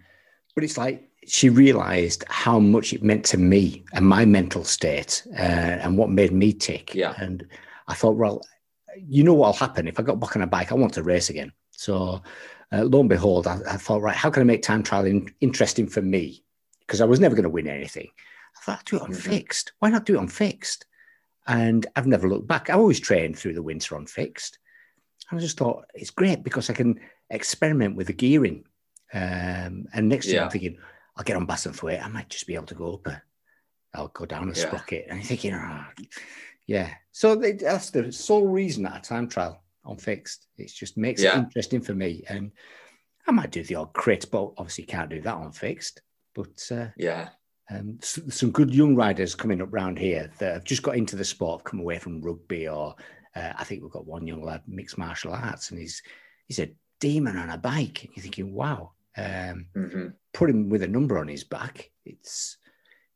but 0.56 0.64
it's 0.64 0.78
like 0.78 1.10
she 1.26 1.50
realized 1.50 2.24
how 2.28 2.60
much 2.60 2.94
it 2.94 3.04
meant 3.04 3.26
to 3.26 3.38
me 3.38 3.84
and 3.94 4.06
my 4.06 4.26
mental 4.26 4.64
state 4.64 5.26
uh, 5.38 5.80
and 5.82 5.98
what 5.98 6.10
made 6.10 6.32
me 6.32 6.54
tick. 6.54 6.94
Yeah. 6.94 7.14
And 7.18 7.46
I 7.88 7.94
thought, 7.94 8.16
well, 8.16 8.42
you 8.98 9.24
know 9.24 9.34
what'll 9.34 9.54
happen 9.54 9.88
if 9.88 10.00
I 10.00 10.04
got 10.04 10.20
back 10.20 10.36
on 10.36 10.42
a 10.42 10.48
bike? 10.48 10.72
I 10.72 10.76
want 10.76 10.94
to 10.94 11.04
race 11.04 11.30
again. 11.30 11.52
So 11.72 12.22
uh, 12.72 12.84
lo 12.84 13.00
and 13.00 13.10
behold, 13.10 13.48
I, 13.48 13.60
I, 13.70 13.78
thought, 13.78 14.02
right, 14.02 14.16
how 14.16 14.30
can 14.30 14.42
I 14.42 14.46
make 14.46 14.62
time 14.62 14.84
trial 14.84 15.06
in, 15.06 15.34
interesting 15.42 15.88
for 15.88 16.02
me? 16.02 16.44
Because 16.80 17.02
I 17.02 17.06
was 17.06 17.20
never 17.20 17.36
going 17.36 17.44
to 17.44 17.50
win 17.50 17.68
anything. 17.68 18.10
I 18.58 18.62
thought, 18.62 18.80
I'd 18.80 18.86
do 18.86 18.98
it 18.98 19.02
on 19.02 19.12
mm-hmm. 19.12 19.32
fixed. 19.32 19.74
Why 19.80 19.90
not 19.90 20.06
do 20.06 20.16
it 20.16 20.20
on 20.20 20.28
fixed? 20.28 20.86
And 21.48 21.86
I've 21.96 22.08
never 22.08 22.30
looked 22.30 22.48
back. 22.48 22.70
I 22.70 22.74
always 22.74 23.00
trained 23.00 23.38
through 23.38 23.54
the 23.54 23.64
winter 23.64 23.96
on 23.96 24.06
fixed. 24.06 24.60
And 25.30 25.40
I 25.40 25.42
just 25.42 25.58
thought 25.58 25.86
it's 25.94 26.10
great 26.10 26.44
because 26.44 26.70
I 26.70 26.74
can 26.74 27.00
experiment 27.30 27.96
with 27.96 28.08
the 28.08 28.14
gearing. 28.14 28.66
Um, 29.14 29.88
and 29.94 30.10
next 30.10 30.28
thing. 30.28 30.40
I'm 30.40 30.50
thinking, 30.50 30.78
I'll 31.16 31.24
get 31.24 31.38
on 31.38 31.48
Bassenthwaite. 31.48 32.04
I 32.04 32.08
might 32.08 32.30
just 32.30 32.48
be 32.48 32.56
able 32.56 32.66
to 32.66 32.76
go 32.76 32.94
up. 32.96 33.08
A, 33.08 33.22
I'll 33.94 34.08
go 34.08 34.26
down 34.26 34.50
a 34.50 34.54
yeah. 34.54 34.66
sprocket. 34.66 35.06
And 35.10 35.20
you're 35.20 35.28
thinking, 35.28 35.54
oh, 35.54 35.86
yeah. 36.66 36.90
So 37.12 37.36
that's 37.36 37.92
the 37.92 38.12
sole 38.12 38.48
reason 38.48 38.86
at 38.86 38.98
a 38.98 39.02
time 39.02 39.28
trial 39.28 39.62
on 39.86 39.98
fixed. 39.98 40.48
It 40.58 40.68
just 40.74 40.98
makes 40.98 41.22
yeah. 41.22 41.36
it 41.36 41.40
interesting 41.40 41.82
for 41.82 41.94
me. 41.94 42.24
And 42.28 42.52
I 43.28 43.32
might 43.32 43.52
do 43.52 43.64
the 43.64 43.76
odd 43.76 43.94
crit, 43.94 44.26
but 44.32 44.54
obviously 44.58 44.86
can't 44.86 45.10
do 45.10 45.22
that 45.22 45.36
on 45.36 45.52
fixed. 45.52 46.02
But 46.34 46.68
uh, 46.72 46.88
yeah, 46.98 47.30
um, 47.70 48.00
some 48.02 48.52
good 48.52 48.74
young 48.74 48.96
riders 48.96 49.36
coming 49.36 49.62
up 49.62 49.72
round 49.72 50.00
here 50.00 50.32
that 50.40 50.54
have 50.54 50.64
just 50.64 50.84
got 50.84 50.98
into 50.98 51.16
the 51.16 51.24
sport, 51.24 51.64
come 51.64 51.80
away 51.80 52.00
from 52.00 52.22
rugby, 52.22 52.68
or 52.68 52.96
uh, 53.36 53.54
I 53.56 53.64
think 53.64 53.82
we've 53.82 53.92
got 53.92 54.08
one 54.08 54.28
young 54.28 54.44
lad 54.44 54.64
mixed 54.68 54.98
martial 54.98 55.34
arts, 55.34 55.70
and 55.70 55.80
he's 55.80 56.02
he's 56.48 56.60
a 56.60 56.72
demon 57.00 57.38
on 57.38 57.50
a 57.50 57.58
bike. 57.58 58.10
You're 58.16 58.24
thinking, 58.24 58.54
wow, 58.54 58.94
um, 59.18 59.68
mm-hmm. 59.76 60.08
put 60.34 60.50
him 60.50 60.70
with 60.70 60.84
a 60.84 60.88
number 60.88 61.18
on 61.18 61.28
his 61.28 61.44
back. 61.44 61.92
It's 62.06 62.58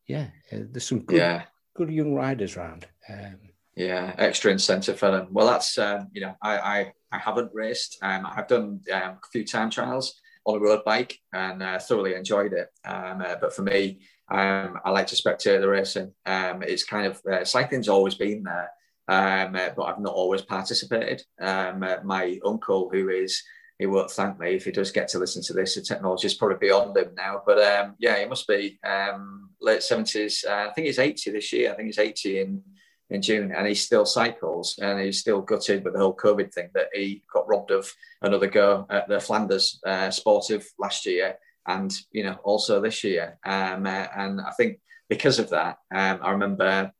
yeah, 0.07 0.27
uh, 0.51 0.59
there's 0.71 0.87
some 0.87 1.01
good, 1.01 1.17
yeah. 1.17 1.43
good 1.75 1.89
young 1.89 2.13
riders 2.13 2.55
around. 2.55 2.87
Um, 3.09 3.37
yeah, 3.75 4.13
extra 4.17 4.51
incentive 4.51 4.97
for 4.97 5.11
them. 5.11 5.27
Well, 5.31 5.47
that's 5.47 5.77
um, 5.77 6.07
you 6.11 6.21
know, 6.21 6.35
I, 6.41 6.57
I 6.57 6.93
I 7.11 7.17
haven't 7.17 7.51
raced. 7.53 7.97
Um, 8.01 8.25
I've 8.25 8.47
done 8.47 8.81
um, 8.91 9.01
a 9.01 9.27
few 9.31 9.45
time 9.45 9.69
trials 9.69 10.19
on 10.45 10.57
a 10.57 10.59
road 10.59 10.83
bike 10.85 11.19
and 11.33 11.61
uh, 11.61 11.77
thoroughly 11.77 12.15
enjoyed 12.15 12.53
it. 12.53 12.69
Um, 12.85 13.21
uh, 13.21 13.35
but 13.39 13.53
for 13.53 13.63
me, 13.63 13.99
um, 14.29 14.79
I 14.83 14.89
like 14.91 15.07
to 15.07 15.15
spectate 15.15 15.61
the 15.61 15.67
racing. 15.67 16.13
Um, 16.25 16.63
it's 16.63 16.83
kind 16.83 17.05
of 17.07 17.21
uh, 17.31 17.45
cycling's 17.45 17.89
always 17.89 18.15
been 18.15 18.43
there, 18.43 18.69
um, 19.07 19.55
uh, 19.55 19.69
but 19.75 19.83
I've 19.83 19.99
not 19.99 20.13
always 20.13 20.41
participated. 20.41 21.23
Um, 21.39 21.83
uh, 21.83 21.97
my 22.03 22.39
uncle, 22.45 22.89
who 22.89 23.09
is 23.09 23.43
he 23.79 23.85
won't 23.85 24.09
thank 24.09 24.39
me 24.39 24.55
if 24.55 24.65
he 24.65 24.71
does 24.71 24.91
get 24.91 25.07
to 25.09 25.19
listen 25.19 25.43
to 25.43 25.53
this. 25.53 25.75
The 25.75 25.81
technology 25.81 26.27
is 26.27 26.33
probably 26.33 26.57
beyond 26.57 26.97
him 26.97 27.11
now, 27.15 27.43
but 27.45 27.61
um, 27.61 27.95
yeah, 27.99 28.19
he 28.19 28.25
must 28.25 28.47
be 28.47 28.79
um, 28.83 29.49
late 29.61 29.83
seventies. 29.83 30.43
Uh, 30.47 30.67
I 30.69 30.73
think 30.73 30.87
he's 30.87 30.99
eighty 30.99 31.31
this 31.31 31.53
year. 31.53 31.71
I 31.71 31.75
think 31.75 31.87
he's 31.87 31.99
eighty 31.99 32.39
in 32.39 32.63
in 33.09 33.21
June, 33.21 33.51
and 33.51 33.67
he 33.67 33.75
still 33.75 34.05
cycles, 34.05 34.77
and 34.81 34.99
he's 34.99 35.19
still 35.19 35.41
gutted 35.41 35.83
with 35.83 35.93
the 35.93 35.99
whole 35.99 36.15
COVID 36.15 36.53
thing 36.53 36.69
that 36.73 36.87
he 36.93 37.23
got 37.31 37.47
robbed 37.47 37.71
of 37.71 37.91
another 38.21 38.47
go 38.47 38.85
at 38.89 39.07
the 39.07 39.19
Flanders 39.19 39.79
uh, 39.85 40.09
Sportive 40.09 40.67
last 40.79 41.05
year, 41.05 41.37
and 41.67 41.93
you 42.11 42.23
know 42.23 42.37
also 42.43 42.81
this 42.81 43.03
year. 43.03 43.37
Um, 43.45 43.85
uh, 43.85 44.07
and 44.15 44.41
I 44.41 44.51
think 44.57 44.79
because 45.07 45.39
of 45.39 45.49
that, 45.51 45.77
um, 45.93 46.19
I 46.21 46.31
remember 46.31 46.91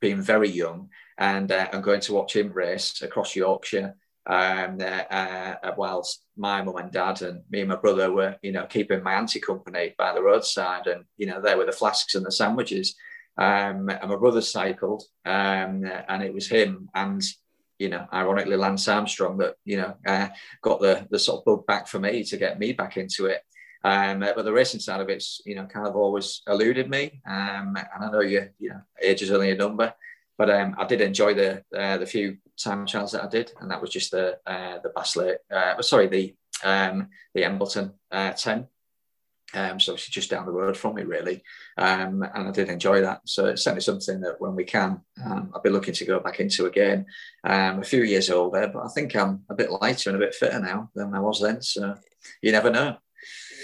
being 0.00 0.22
very 0.22 0.48
young 0.48 0.88
and 1.18 1.50
uh, 1.52 1.68
and 1.72 1.82
going 1.82 2.00
to 2.02 2.14
watch 2.14 2.36
him 2.36 2.52
race 2.52 3.02
across 3.02 3.36
Yorkshire. 3.36 3.96
Um, 4.30 4.78
uh, 4.80 4.84
uh, 4.84 5.74
whilst 5.76 6.22
my 6.36 6.62
mum 6.62 6.76
and 6.76 6.92
dad 6.92 7.20
and 7.22 7.42
me 7.50 7.60
and 7.60 7.68
my 7.68 7.76
brother 7.76 8.12
were, 8.12 8.36
you 8.42 8.52
know, 8.52 8.64
keeping 8.66 9.02
my 9.02 9.14
auntie 9.14 9.40
company 9.40 9.94
by 9.98 10.14
the 10.14 10.22
roadside, 10.22 10.86
and 10.86 11.04
you 11.16 11.26
know, 11.26 11.40
there 11.40 11.58
were 11.58 11.66
the 11.66 11.72
flasks 11.72 12.14
and 12.14 12.24
the 12.24 12.30
sandwiches 12.30 12.94
um, 13.38 13.88
and 13.88 14.08
my 14.08 14.16
brother 14.16 14.40
cycled, 14.40 15.02
um, 15.24 15.84
and 16.08 16.22
it 16.22 16.32
was 16.32 16.48
him 16.48 16.88
and 16.94 17.22
you 17.80 17.88
know, 17.88 18.06
ironically 18.12 18.56
Lance 18.56 18.86
Armstrong 18.86 19.38
that 19.38 19.54
you 19.64 19.78
know 19.78 19.94
uh, 20.06 20.28
got 20.62 20.80
the 20.80 21.06
the 21.10 21.18
sort 21.18 21.40
of 21.40 21.44
bug 21.46 21.66
back 21.66 21.88
for 21.88 21.98
me 21.98 22.22
to 22.24 22.36
get 22.36 22.58
me 22.58 22.72
back 22.72 22.98
into 22.98 23.26
it. 23.26 23.40
Um, 23.82 24.20
but 24.20 24.44
the 24.44 24.52
racing 24.52 24.80
side 24.80 25.00
of 25.00 25.08
it's 25.08 25.40
you 25.46 25.54
know 25.54 25.64
kind 25.64 25.86
of 25.86 25.96
always 25.96 26.42
eluded 26.46 26.90
me, 26.90 27.22
um, 27.26 27.74
and 27.76 28.04
I 28.04 28.10
know 28.10 28.20
you 28.20 28.48
you 28.58 28.68
know 28.68 28.82
age 29.02 29.22
is 29.22 29.32
only 29.32 29.50
a 29.50 29.56
number, 29.56 29.94
but 30.40 30.48
um, 30.48 30.74
I 30.78 30.86
did 30.86 31.02
enjoy 31.02 31.34
the 31.34 31.62
uh, 31.76 31.98
the 31.98 32.06
few 32.06 32.38
time 32.58 32.86
trials 32.86 33.12
that 33.12 33.22
I 33.22 33.28
did, 33.28 33.52
and 33.60 33.70
that 33.70 33.78
was 33.82 33.90
just 33.90 34.10
the 34.10 34.38
uh, 34.46 34.78
the 34.82 34.88
Bassley, 34.88 35.34
uh, 35.54 35.82
sorry 35.82 36.06
the 36.06 36.34
um, 36.64 37.08
the 37.34 37.44
Embleton 37.44 37.92
uh, 38.10 38.32
ten. 38.32 38.66
Um, 39.52 39.78
so 39.78 39.96
she's 39.96 40.14
just 40.14 40.30
down 40.30 40.46
the 40.46 40.52
road 40.52 40.78
from 40.78 40.94
me, 40.94 41.02
really. 41.02 41.42
Um, 41.76 42.22
and 42.22 42.48
I 42.48 42.52
did 42.52 42.70
enjoy 42.70 43.02
that. 43.02 43.20
So 43.26 43.46
it's 43.46 43.64
certainly 43.64 43.82
something 43.82 44.20
that 44.22 44.40
when 44.40 44.54
we 44.54 44.64
can, 44.64 45.02
um, 45.22 45.50
I'll 45.52 45.60
be 45.60 45.68
looking 45.68 45.92
to 45.92 46.04
go 46.06 46.20
back 46.20 46.40
into 46.40 46.64
again. 46.64 47.04
Um, 47.44 47.80
a 47.80 47.84
few 47.84 48.04
years 48.04 48.30
older, 48.30 48.70
but 48.72 48.82
I 48.82 48.88
think 48.88 49.14
I'm 49.14 49.42
a 49.50 49.54
bit 49.54 49.70
lighter 49.70 50.08
and 50.08 50.16
a 50.16 50.24
bit 50.24 50.34
fitter 50.34 50.60
now 50.60 50.88
than 50.94 51.12
I 51.14 51.20
was 51.20 51.42
then. 51.42 51.60
So 51.60 51.96
you 52.40 52.50
never 52.50 52.70
know. 52.70 52.96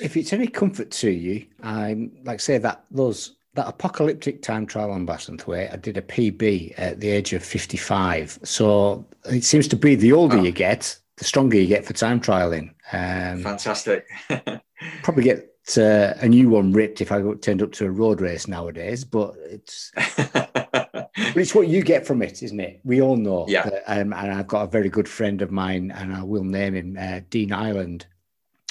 If 0.03 0.15
it's 0.15 0.35
any 0.35 0.49
comfort 0.49 0.91
to 0.91 1.11
you, 1.11 1.47
I'm 1.63 2.19
like 2.23 2.41
say 2.41 2.59
that 2.59 2.85
those 2.91 3.36
that 3.57 3.69
apocalyptic 3.69 4.43
time 4.43 4.67
trial 4.67 4.91
on 4.91 5.07
Bassenthwaite, 5.07 5.73
I 5.73 5.77
did 5.77 5.97
a 5.97 6.03
PB 6.03 6.75
at 6.77 7.01
the 7.01 7.09
age 7.09 7.33
of 7.33 7.43
55. 7.43 8.39
So 8.45 9.07
it 9.25 9.45
seems 9.45 9.67
to 9.69 9.77
be 9.77 9.95
the 9.95 10.13
older 10.13 10.39
oh. 10.39 10.43
you 10.43 10.53
get, 10.53 10.99
the 11.17 11.25
stronger 11.25 11.57
you 11.57 11.67
get 11.67 11.85
for 11.85 11.93
time 11.93 12.21
trialing. 12.21 12.71
Um, 12.93 13.43
Fantastic. 13.43 14.07
probably 15.03 15.25
get 15.25 15.51
uh, 15.77 16.15
a 16.21 16.29
new 16.29 16.49
one 16.49 16.73
ripped 16.73 17.01
if 17.01 17.11
I 17.11 17.21
turned 17.41 17.63
up 17.63 17.73
to 17.73 17.87
a 17.87 17.91
road 17.91 18.21
race 18.21 18.47
nowadays, 18.47 19.05
but 19.05 19.35
it's 19.39 19.91
but 20.17 21.11
it's 21.15 21.55
what 21.55 21.69
you 21.69 21.83
get 21.83 22.07
from 22.07 22.23
it, 22.23 22.43
isn't 22.43 22.61
it? 22.61 22.81
We 22.85 23.03
all 23.03 23.17
know. 23.17 23.47
Yeah. 23.49 23.69
That, 23.69 23.83
um, 23.87 24.13
and 24.13 24.33
I've 24.33 24.47
got 24.47 24.63
a 24.63 24.71
very 24.71 24.89
good 24.89 25.09
friend 25.09 25.43
of 25.43 25.51
mine, 25.51 25.91
and 25.91 26.15
I 26.15 26.23
will 26.23 26.45
name 26.45 26.75
him 26.75 26.97
uh, 27.01 27.21
Dean 27.31 27.53
Ireland, 27.53 28.07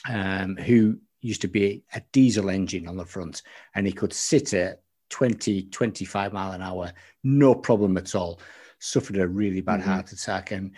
um, 0.09 0.55
who 0.55 0.99
used 1.25 1.41
to 1.41 1.47
be 1.47 1.83
a 1.93 2.01
diesel 2.11 2.49
engine 2.49 2.87
on 2.87 2.97
the 2.97 3.05
front, 3.05 3.41
and 3.73 3.85
he 3.85 3.93
could 3.93 4.13
sit 4.13 4.53
at 4.53 4.81
20, 5.09 5.63
25 5.63 6.33
mile 6.33 6.51
an 6.53 6.61
hour, 6.61 6.91
no 7.23 7.53
problem 7.55 7.97
at 7.97 8.15
all. 8.15 8.39
Suffered 8.79 9.17
a 9.17 9.27
really 9.27 9.61
bad 9.61 9.79
mm-hmm. 9.79 9.89
heart 9.89 10.11
attack, 10.11 10.51
and 10.51 10.71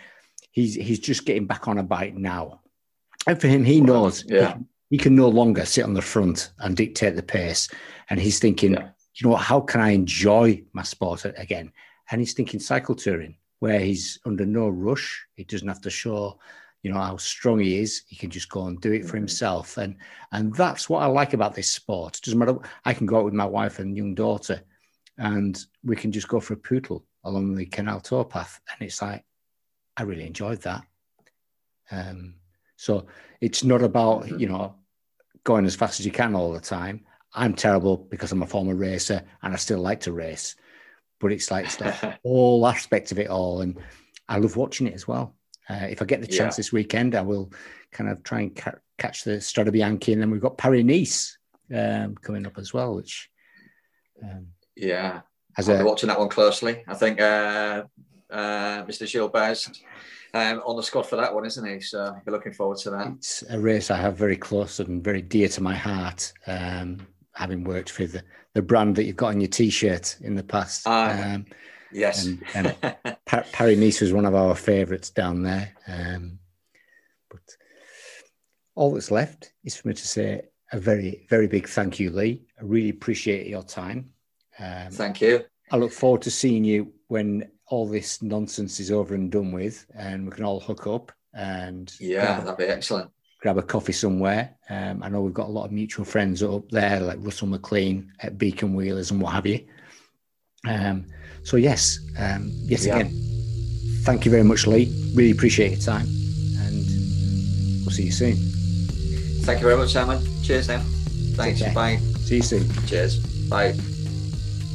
he's 0.50 0.74
he's 0.74 1.00
just 1.00 1.24
getting 1.24 1.46
back 1.46 1.68
on 1.68 1.78
a 1.78 1.82
bike 1.82 2.14
now. 2.14 2.60
And 3.26 3.40
for 3.40 3.48
him, 3.48 3.64
he 3.64 3.80
knows 3.80 4.24
yeah 4.26 4.58
he 4.90 4.96
can 4.96 5.14
no 5.14 5.28
longer 5.28 5.64
sit 5.64 5.84
on 5.84 5.94
the 5.94 6.02
front 6.02 6.50
and 6.58 6.76
dictate 6.76 7.16
the 7.16 7.22
pace. 7.22 7.68
And 8.08 8.18
he's 8.18 8.38
thinking, 8.38 8.72
yeah. 8.72 8.88
you 9.14 9.26
know 9.26 9.32
what, 9.32 9.42
how 9.42 9.60
can 9.60 9.80
I 9.80 9.90
enjoy 9.90 10.62
my 10.72 10.82
sport 10.82 11.26
again? 11.36 11.72
And 12.10 12.20
he's 12.20 12.32
thinking 12.32 12.60
cycle 12.60 12.94
touring, 12.94 13.36
where 13.58 13.80
he's 13.80 14.18
under 14.24 14.46
no 14.46 14.68
rush. 14.68 15.26
He 15.34 15.44
doesn't 15.44 15.68
have 15.68 15.82
to 15.82 15.90
show, 15.90 16.38
you 16.88 16.94
know, 16.94 17.00
how 17.00 17.18
strong 17.18 17.58
he 17.58 17.80
is. 17.80 18.02
He 18.08 18.16
can 18.16 18.30
just 18.30 18.48
go 18.48 18.66
and 18.66 18.80
do 18.80 18.92
it 18.92 19.02
for 19.02 19.08
mm-hmm. 19.08 19.18
himself. 19.18 19.76
And 19.76 19.96
and 20.32 20.54
that's 20.54 20.88
what 20.88 21.02
I 21.02 21.06
like 21.06 21.34
about 21.34 21.54
this 21.54 21.70
sport. 21.70 22.16
It 22.16 22.22
doesn't 22.22 22.38
matter. 22.38 22.56
I 22.86 22.94
can 22.94 23.06
go 23.06 23.18
out 23.18 23.26
with 23.26 23.34
my 23.34 23.44
wife 23.44 23.78
and 23.78 23.94
young 23.94 24.14
daughter, 24.14 24.62
and 25.18 25.62
we 25.84 25.96
can 25.96 26.12
just 26.12 26.28
go 26.28 26.40
for 26.40 26.54
a 26.54 26.56
poodle 26.56 27.04
along 27.24 27.54
the 27.54 27.66
canal 27.66 28.00
towpath. 28.00 28.58
And 28.70 28.86
it's 28.86 29.02
like, 29.02 29.22
I 29.98 30.04
really 30.04 30.26
enjoyed 30.26 30.62
that. 30.62 30.82
Um, 31.90 32.36
so 32.76 33.06
it's 33.42 33.64
not 33.64 33.82
about, 33.82 34.22
mm-hmm. 34.22 34.38
you 34.38 34.48
know, 34.48 34.76
going 35.44 35.66
as 35.66 35.76
fast 35.76 36.00
as 36.00 36.06
you 36.06 36.12
can 36.12 36.34
all 36.34 36.52
the 36.54 36.60
time. 36.60 37.04
I'm 37.34 37.52
terrible 37.52 37.98
because 37.98 38.32
I'm 38.32 38.42
a 38.42 38.46
former 38.46 38.74
racer 38.74 39.22
and 39.42 39.52
I 39.52 39.56
still 39.56 39.80
like 39.80 40.00
to 40.00 40.12
race. 40.12 40.56
But 41.20 41.32
it's 41.32 41.50
like, 41.50 41.66
it's 41.66 41.80
like 41.82 42.18
all 42.22 42.66
aspects 42.66 43.12
of 43.12 43.18
it 43.18 43.28
all. 43.28 43.60
And 43.60 43.78
I 44.26 44.38
love 44.38 44.56
watching 44.56 44.86
it 44.86 44.94
as 44.94 45.06
well. 45.06 45.34
Uh, 45.68 45.86
if 45.90 46.00
I 46.00 46.04
get 46.04 46.20
the 46.20 46.26
chance 46.26 46.54
yeah. 46.54 46.58
this 46.58 46.72
weekend, 46.72 47.14
I 47.14 47.22
will 47.22 47.52
kind 47.92 48.10
of 48.10 48.22
try 48.22 48.40
and 48.40 48.56
ca- 48.56 48.78
catch 48.96 49.24
the 49.24 49.32
Strade 49.32 49.68
Bianche. 49.68 50.12
And 50.12 50.22
then 50.22 50.30
we've 50.30 50.40
got 50.40 50.58
Paris 50.58 50.84
Nice 50.84 51.38
um, 51.74 52.14
coming 52.16 52.46
up 52.46 52.58
as 52.58 52.72
well, 52.72 52.94
which. 52.94 53.28
Um, 54.22 54.48
yeah. 54.76 55.20
As 55.56 55.68
I'll 55.68 55.80
a, 55.80 55.84
watching 55.84 56.08
that 56.08 56.18
one 56.18 56.28
closely. 56.28 56.84
I 56.86 56.94
think 56.94 57.20
uh, 57.20 57.84
uh, 58.30 58.84
Mr. 58.84 59.10
Gilbert 59.10 59.66
um, 60.34 60.62
on 60.64 60.76
the 60.76 60.82
squad 60.82 61.02
for 61.02 61.16
that 61.16 61.34
one, 61.34 61.46
isn't 61.46 61.66
he? 61.66 61.80
So 61.80 62.16
you're 62.24 62.34
looking 62.34 62.52
forward 62.52 62.78
to 62.78 62.90
that. 62.90 63.08
It's 63.16 63.42
a 63.48 63.58
race 63.58 63.90
I 63.90 63.96
have 63.96 64.16
very 64.16 64.36
close 64.36 64.80
and 64.80 65.02
very 65.02 65.22
dear 65.22 65.48
to 65.48 65.62
my 65.62 65.74
heart, 65.74 66.32
um, 66.46 67.06
having 67.32 67.64
worked 67.64 67.90
for 67.90 68.06
the, 68.06 68.22
the 68.54 68.62
brand 68.62 68.96
that 68.96 69.04
you've 69.04 69.16
got 69.16 69.28
on 69.28 69.40
your 69.40 69.48
T-shirt 69.48 70.16
in 70.20 70.34
the 70.34 70.42
past. 70.42 70.86
Uh, 70.86 71.22
um, 71.24 71.46
yes. 71.92 72.26
And, 72.26 72.44
and 72.54 72.76
Paris 73.26 73.78
Nice 73.78 74.00
was 74.00 74.12
one 74.12 74.26
of 74.26 74.34
our 74.34 74.54
favourites 74.54 75.10
down 75.10 75.42
there. 75.42 75.72
Um, 75.86 76.38
but 77.30 77.40
all 78.74 78.92
that's 78.92 79.10
left 79.10 79.52
is 79.64 79.76
for 79.76 79.88
me 79.88 79.94
to 79.94 80.06
say 80.06 80.42
a 80.72 80.78
very, 80.78 81.26
very 81.28 81.46
big 81.46 81.68
thank 81.68 81.98
you, 81.98 82.10
Lee. 82.10 82.42
I 82.60 82.64
really 82.64 82.90
appreciate 82.90 83.46
your 83.46 83.62
time. 83.62 84.10
Um, 84.58 84.90
thank 84.90 85.20
you. 85.20 85.44
I 85.70 85.76
look 85.76 85.92
forward 85.92 86.22
to 86.22 86.30
seeing 86.30 86.64
you 86.64 86.92
when 87.08 87.50
all 87.66 87.86
this 87.86 88.22
nonsense 88.22 88.80
is 88.80 88.90
over 88.90 89.14
and 89.14 89.30
done 89.30 89.52
with, 89.52 89.86
and 89.94 90.24
we 90.26 90.32
can 90.32 90.44
all 90.44 90.60
hook 90.60 90.86
up 90.86 91.12
and 91.34 91.92
yeah, 92.00 92.40
that'd 92.40 92.56
be 92.56 92.64
excellent. 92.64 93.10
grab 93.40 93.58
a 93.58 93.62
coffee 93.62 93.92
somewhere. 93.92 94.56
Um, 94.70 95.02
I 95.02 95.08
know 95.08 95.20
we've 95.20 95.34
got 95.34 95.48
a 95.48 95.52
lot 95.52 95.66
of 95.66 95.72
mutual 95.72 96.04
friends 96.04 96.42
up 96.42 96.68
there, 96.70 97.00
like 97.00 97.18
Russell 97.20 97.48
McLean 97.48 98.12
at 98.20 98.38
Beacon 98.38 98.74
Wheelers 98.74 99.10
and 99.10 99.20
what 99.20 99.34
have 99.34 99.46
you. 99.46 99.64
Um, 100.66 101.04
so 101.44 101.56
yes, 101.56 101.98
um, 102.18 102.50
yes 102.64 102.84
yeah. 102.84 102.96
again, 102.96 103.12
thank 104.02 104.24
you 104.24 104.30
very 104.30 104.42
much, 104.42 104.66
Lee. 104.66 104.92
Really 105.14 105.30
appreciate 105.30 105.70
your 105.70 105.80
time, 105.80 106.06
and 106.58 106.84
we'll 107.84 107.90
see 107.90 108.04
you 108.04 108.12
soon. 108.12 108.36
Thank 109.44 109.60
you 109.60 109.66
very 109.66 109.76
much, 109.78 109.92
Simon. 109.92 110.22
Cheers 110.42 110.68
now. 110.68 110.80
Thanks. 111.36 111.62
Bye. 111.72 111.96
See 112.24 112.36
you 112.36 112.42
soon. 112.42 112.68
Cheers. 112.86 113.18
Bye. 113.48 113.72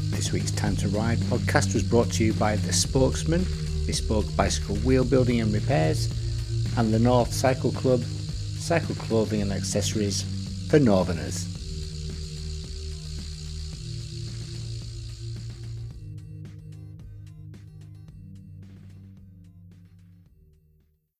This 0.09 0.31
week's 0.31 0.51
Time 0.51 0.75
to 0.77 0.87
Ride 0.87 1.17
podcast 1.19 1.73
was 1.73 1.83
brought 1.83 2.11
to 2.13 2.23
you 2.23 2.33
by 2.33 2.55
The 2.55 2.71
Spokesman, 2.71 3.45
Bespoke 3.85 4.25
Bicycle 4.35 4.77
Wheel 4.77 5.03
Building 5.03 5.41
and 5.41 5.53
Repairs, 5.53 6.07
and 6.77 6.93
the 6.93 6.99
North 6.99 7.33
Cycle 7.33 7.71
Club, 7.71 7.99
cycle 7.99 8.95
clothing 8.95 9.41
and 9.41 9.51
accessories 9.51 10.23
for 10.69 10.79
Northerners. 10.79 11.52